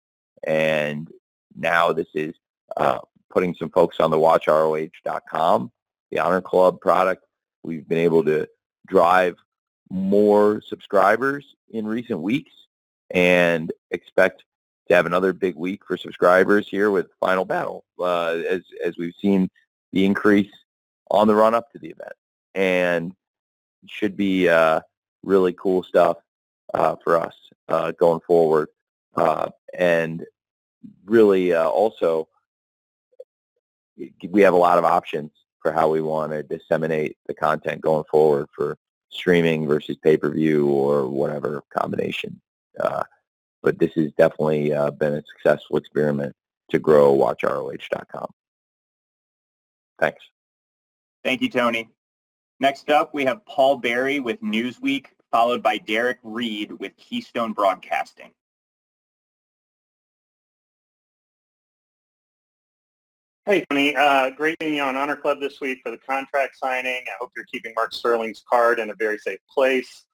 [0.47, 1.11] And
[1.57, 2.35] now this is
[2.77, 2.99] uh,
[3.31, 5.71] putting some folks on the watchroh.com,
[6.11, 7.25] the Honor Club product.
[7.63, 8.49] We've been able to
[8.87, 9.37] drive
[9.91, 12.53] more subscribers in recent weeks
[13.11, 14.45] and expect
[14.89, 19.15] to have another big week for subscribers here with Final Battle uh, as, as we've
[19.21, 19.51] seen
[19.93, 20.53] the increase
[21.11, 22.13] on the run up to the event.
[22.55, 23.13] And
[23.87, 24.81] should be uh,
[25.23, 26.19] really cool stuff
[26.75, 27.35] uh, for us
[27.69, 28.69] uh, going forward.
[29.17, 30.25] Uh, and
[31.05, 32.29] really uh, also,
[34.29, 35.31] we have a lot of options
[35.61, 38.77] for how we want to disseminate the content going forward for
[39.09, 42.41] streaming versus pay-per-view or whatever combination.
[43.67, 46.35] Uh, but this has definitely been a successful experiment
[46.71, 48.27] to grow watchroh.com.
[49.99, 50.23] Thanks.
[51.25, 51.89] Thank you, Tony.
[52.61, 58.31] Next up, we have Paul Berry with Newsweek, followed by Derek Reed with Keystone Broadcasting.
[63.45, 63.95] Hey, Tony.
[63.95, 67.05] Uh, great being you on Honor Club this week for the contract signing.
[67.07, 70.05] I hope you're keeping Mark Sterling's card in a very safe place.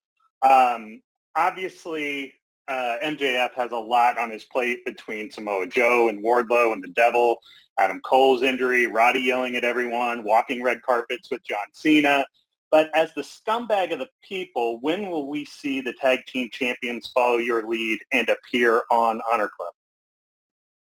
[0.42, 1.00] Um,
[1.34, 2.34] obviously,
[2.68, 6.88] uh, MJF has a lot on his plate between Samoa Joe and Wardlow and the
[6.88, 7.38] Devil,
[7.78, 12.24] Adam Cole's injury, Roddy yelling at everyone, walking red carpets with John Cena.
[12.70, 17.10] But as the scumbag of the people, when will we see the tag team champions
[17.14, 19.74] follow your lead and appear on Honor Club?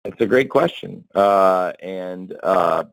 [0.05, 2.85] It's a great question, uh, and uh,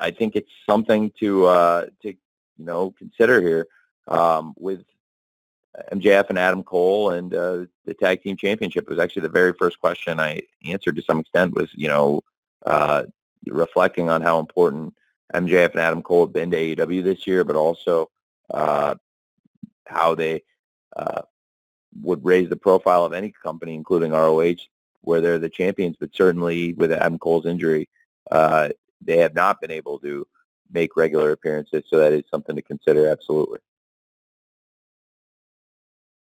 [0.00, 3.66] I think it's something to uh, to you know consider here
[4.08, 4.82] um, with
[5.92, 8.88] MJF and Adam Cole and uh, the tag team championship.
[8.88, 11.54] Was actually the very first question I answered to some extent.
[11.54, 12.22] Was you know
[12.64, 13.04] uh,
[13.46, 14.94] reflecting on how important
[15.34, 18.10] MJF and Adam Cole have been to AEW this year, but also
[18.52, 18.94] uh,
[19.86, 20.42] how they
[22.02, 24.54] would raise the profile of any company, including ROH,
[25.02, 27.88] where they're the champions, but certainly with Adam Cole's injury,
[28.30, 28.68] uh,
[29.00, 30.26] they have not been able to
[30.72, 31.84] make regular appearances.
[31.88, 33.60] So that is something to consider, absolutely.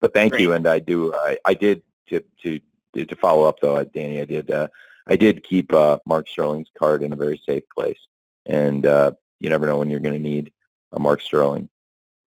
[0.00, 0.42] But thank Great.
[0.42, 1.14] you, and I do.
[1.14, 2.60] I, I did to to
[2.94, 4.20] to follow up though, Danny.
[4.20, 4.50] I did.
[4.50, 4.68] Uh,
[5.06, 7.98] I did keep uh, Mark Sterling's card in a very safe place,
[8.46, 10.52] and uh, you never know when you're going to need
[10.92, 11.68] a Mark Sterling.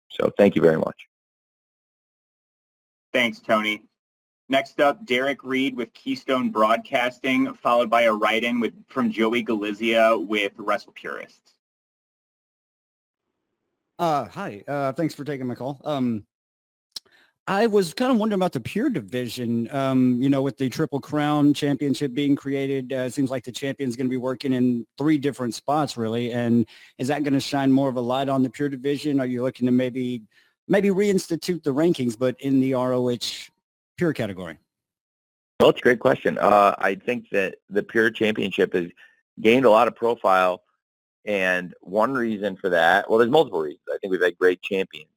[0.10, 0.96] So thank you very much.
[3.12, 3.84] Thanks, Tony.
[4.50, 10.28] Next up, Derek Reed with Keystone Broadcasting, followed by a write-in with from Joey Galizia
[10.28, 11.54] with Wrestle Purists.
[13.98, 14.64] Uh, hi.
[14.68, 15.80] Uh, thanks for taking my call.
[15.86, 16.26] Um,
[17.48, 19.70] I was kind of wondering about the Pure division.
[19.76, 23.52] Um, you know, with the Triple Crown Championship being created, uh, it seems like the
[23.52, 26.32] champion's going to be working in three different spots, really.
[26.32, 26.66] And
[26.98, 29.20] is that going to shine more of a light on the Pure division?
[29.20, 30.22] Are you looking to maybe
[30.70, 33.50] maybe reinstitute the rankings, but in the ROH
[33.98, 34.58] Pure category?
[35.60, 36.38] Well, it's a great question.
[36.38, 38.88] Uh, I think that the Pure Championship has
[39.42, 40.64] gained a lot of profile,
[41.26, 43.82] and one reason for that, well, there's multiple reasons.
[43.94, 45.10] I think we've had great champions,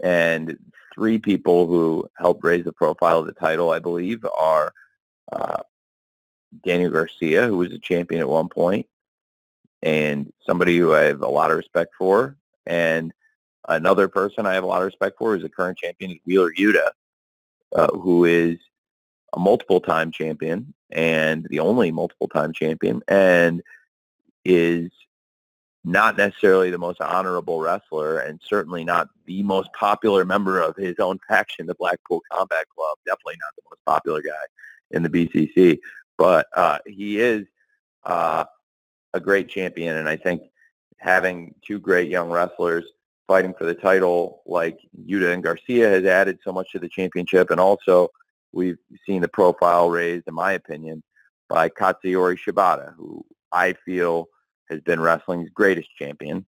[0.00, 0.56] and
[0.94, 4.72] three people who helped raise the profile of the title, I believe, are
[5.32, 5.62] uh,
[6.64, 8.86] Daniel Garcia, who was a champion at one point,
[9.82, 12.36] and somebody who I have a lot of respect for,
[12.66, 13.12] and
[13.68, 16.90] another person I have a lot of respect for is the current champion, Wheeler Yuta,
[17.74, 18.58] uh, who is
[19.34, 23.62] a multiple-time champion and the only multiple-time champion, and
[24.44, 24.90] is
[25.88, 30.94] not necessarily the most honorable wrestler, and certainly not the most popular member of his
[30.98, 32.98] own faction, the Blackpool Combat Club.
[33.06, 34.32] Definitely not the most popular guy
[34.90, 35.78] in the BCC,
[36.18, 37.46] but uh, he is
[38.04, 38.44] uh,
[39.14, 40.42] a great champion, and I think
[40.98, 42.84] having two great young wrestlers
[43.26, 47.50] fighting for the title like Yuta and Garcia has added so much to the championship.
[47.50, 48.08] And also
[48.52, 51.02] we've seen the profile raised, in my opinion,
[51.48, 54.28] by Katsuyori Shibata, who I feel
[54.68, 56.46] has been wrestling's greatest champion.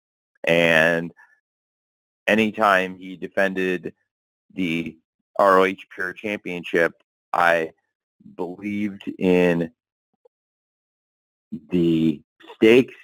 [0.44, 1.12] And
[2.26, 3.94] anytime he defended
[4.52, 4.96] the
[5.38, 6.92] ROH Pure Championship,
[7.32, 7.72] I
[8.36, 9.70] believed in
[11.70, 12.22] the
[12.54, 12.94] stakes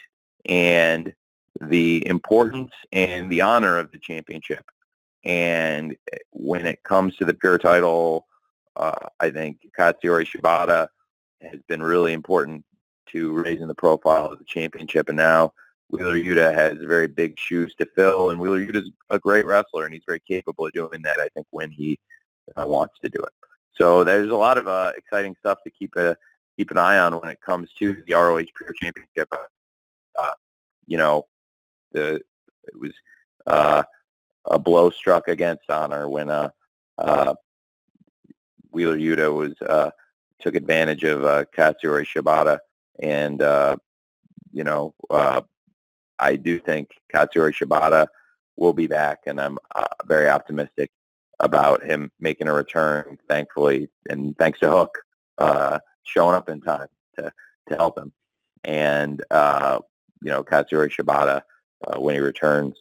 [0.46, 1.12] and
[1.61, 4.64] the importance and the honor of the championship.
[5.24, 5.96] And
[6.30, 8.26] when it comes to the pure title,
[8.76, 10.88] uh, I think Katsuyori Shibata
[11.42, 12.64] has been really important
[13.12, 15.08] to raising the profile of the championship.
[15.08, 15.52] And now
[15.90, 19.84] Wheeler Yuta has very big shoes to fill, and Wheeler Yuta is a great wrestler,
[19.84, 21.18] and he's very capable of doing that.
[21.18, 21.98] I think when he
[22.56, 23.32] uh, wants to do it.
[23.74, 26.16] So there's a lot of uh, exciting stuff to keep a
[26.56, 29.28] keep an eye on when it comes to the ROH Pure Championship.
[30.18, 30.32] Uh,
[30.86, 31.26] you know,
[31.92, 32.20] the
[32.64, 32.92] it was
[33.46, 33.82] uh,
[34.44, 36.50] a blow struck against honor when uh,
[36.98, 37.34] uh,
[38.70, 39.90] Wheeler Yuta was uh,
[40.40, 42.58] took advantage of uh, Katsuyori Shibata,
[43.03, 43.76] and uh,
[44.53, 45.42] you know uh,
[46.18, 48.07] I do think Katsuyori Shibata
[48.57, 50.90] will be back, and I'm uh, very optimistic
[51.40, 53.18] about him making a return.
[53.28, 54.98] Thankfully, and thanks to Hook
[55.38, 56.88] uh, showing up in time
[57.18, 57.32] to
[57.68, 58.12] to help him,
[58.64, 59.78] and uh,
[60.22, 61.42] you know Katsuyori Shibata
[61.86, 62.76] uh, when he returns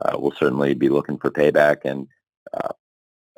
[0.00, 2.06] uh, will certainly be looking for payback, and
[2.54, 2.72] uh,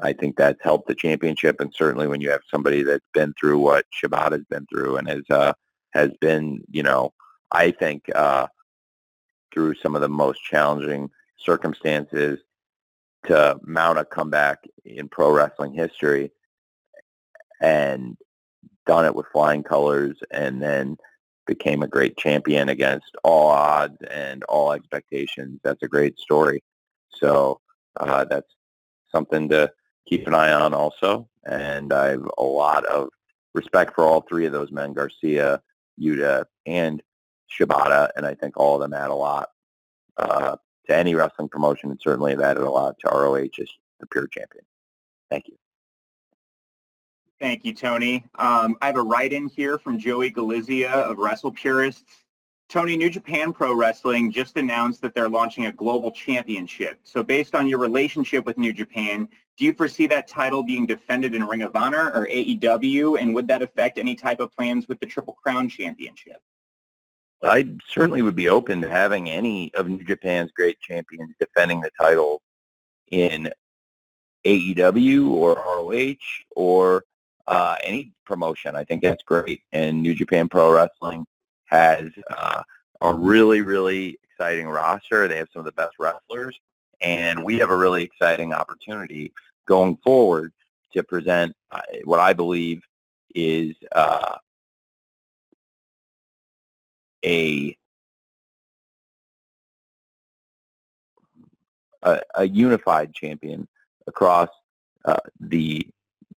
[0.03, 1.61] I think that's helped the championship.
[1.61, 5.23] And certainly when you have somebody that's been through what Shibata's been through and has
[5.31, 5.53] uh,
[5.93, 7.13] has been, you know,
[7.51, 8.47] I think uh,
[9.53, 12.39] through some of the most challenging circumstances
[13.27, 16.33] to mount a comeback in pro wrestling history
[17.61, 18.17] and
[18.87, 20.97] done it with flying colors and then
[21.47, 25.61] became a great champion against all odds and all expectations.
[25.63, 26.63] That's a great story.
[27.13, 27.61] So
[27.97, 28.55] uh, that's
[29.11, 29.73] something to
[30.07, 31.29] keep an eye on also.
[31.45, 33.09] And I have a lot of
[33.55, 35.61] respect for all three of those men, Garcia,
[36.01, 37.03] Yuta, and
[37.51, 39.51] Shibata, and I think all of them add a lot
[40.17, 44.07] uh, to any wrestling promotion, and certainly have added a lot to ROH as the
[44.07, 44.65] pure champion.
[45.31, 45.57] Thank you.
[47.41, 48.25] Thank you, Tony.
[48.39, 52.05] Um, I have a write-in here from Joey Galizia of Wrestle Purists.
[52.69, 57.01] Tony, New Japan Pro Wrestling just announced that they're launching a global championship.
[57.03, 61.35] So based on your relationship with New Japan, do you foresee that title being defended
[61.35, 63.21] in Ring of Honor or AEW?
[63.21, 66.41] And would that affect any type of plans with the Triple Crown Championship?
[67.43, 71.91] I certainly would be open to having any of New Japan's great champions defending the
[71.99, 72.43] title
[73.11, 73.51] in
[74.45, 76.15] AEW or ROH
[76.55, 77.05] or
[77.47, 78.77] uh, any promotion.
[78.77, 79.63] I think that's great.
[79.73, 81.27] And New Japan Pro Wrestling
[81.67, 82.63] has uh,
[83.01, 85.27] a really, really exciting roster.
[85.27, 86.59] They have some of the best wrestlers,
[87.01, 89.33] and we have a really exciting opportunity
[89.67, 90.53] going forward
[90.93, 92.83] to present uh, what I believe
[93.35, 94.37] is uh,
[97.25, 97.77] a,
[102.03, 103.69] a, a unified champion
[104.07, 104.49] across
[105.05, 105.87] uh, the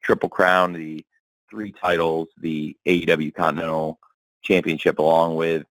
[0.01, 1.05] Triple Crown, the
[1.49, 3.99] three titles, the AEW Continental
[4.41, 5.65] Championship, along with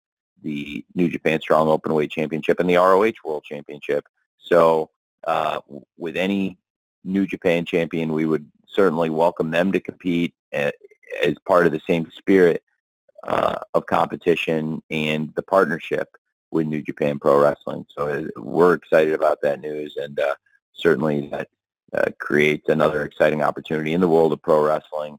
[0.44, 4.06] the New Japan Strong Openweight Championship and the ROH World Championship.
[4.48, 4.90] So
[5.26, 5.60] uh,
[5.98, 6.58] with any
[7.04, 10.74] New Japan champion, we would certainly welcome them to compete as
[11.48, 12.64] part of the same spirit
[13.24, 16.16] uh, of competition and the partnership
[16.52, 17.86] with New Japan Pro Wrestling.
[17.96, 20.36] So uh, we're excited about that news, and uh,
[20.74, 21.50] certainly that
[21.94, 25.18] uh, creates another exciting opportunity in the world of pro wrestling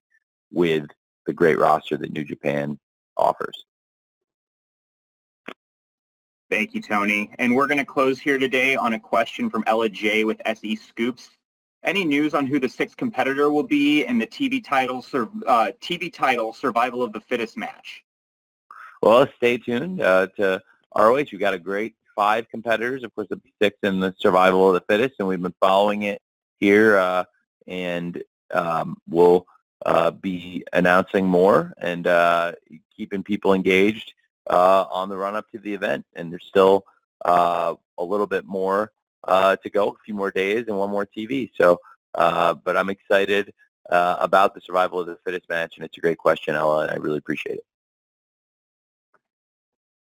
[0.52, 0.86] with
[1.26, 2.78] the great roster that New Japan
[3.16, 3.64] offers.
[6.50, 7.30] Thank you, Tony.
[7.38, 10.76] And we're going to close here today on a question from Ella J with SE
[10.76, 11.28] Scoops.
[11.84, 15.04] Any news on who the sixth competitor will be in the TV title,
[15.46, 18.02] uh, TV title Survival of the Fittest match?
[19.02, 20.62] Well, stay tuned uh, to
[20.96, 21.26] ROH.
[21.30, 23.04] We've got a great five competitors.
[23.04, 26.22] Of course, the six in the Survival of the Fittest, and we've been following it
[26.58, 27.24] here, uh,
[27.66, 28.22] and
[28.54, 29.46] um, we'll
[29.84, 32.52] uh, be announcing more and uh,
[32.96, 34.14] keeping people engaged
[34.48, 36.04] uh, on the run-up to the event.
[36.14, 36.84] And there's still
[37.24, 38.92] uh, a little bit more
[39.24, 41.50] uh, to go, a few more days and one more TV.
[41.56, 41.80] So,
[42.14, 43.52] but I'm excited
[43.90, 46.96] about the survival of the fittest match, and it's a great question, Ella, and I
[46.96, 47.64] really appreciate it.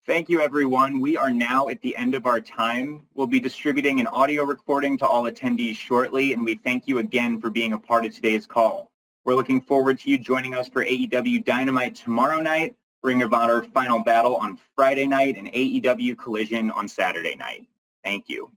[0.09, 1.01] Thank you, everyone.
[1.01, 3.03] We are now at the end of our time.
[3.13, 7.39] We'll be distributing an audio recording to all attendees shortly, and we thank you again
[7.39, 8.89] for being a part of today's call.
[9.23, 13.63] We're looking forward to you joining us for AEW Dynamite tomorrow night, Ring of Honor
[13.63, 17.65] Final Battle on Friday night, and AEW Collision on Saturday night.
[18.03, 18.51] Thank you.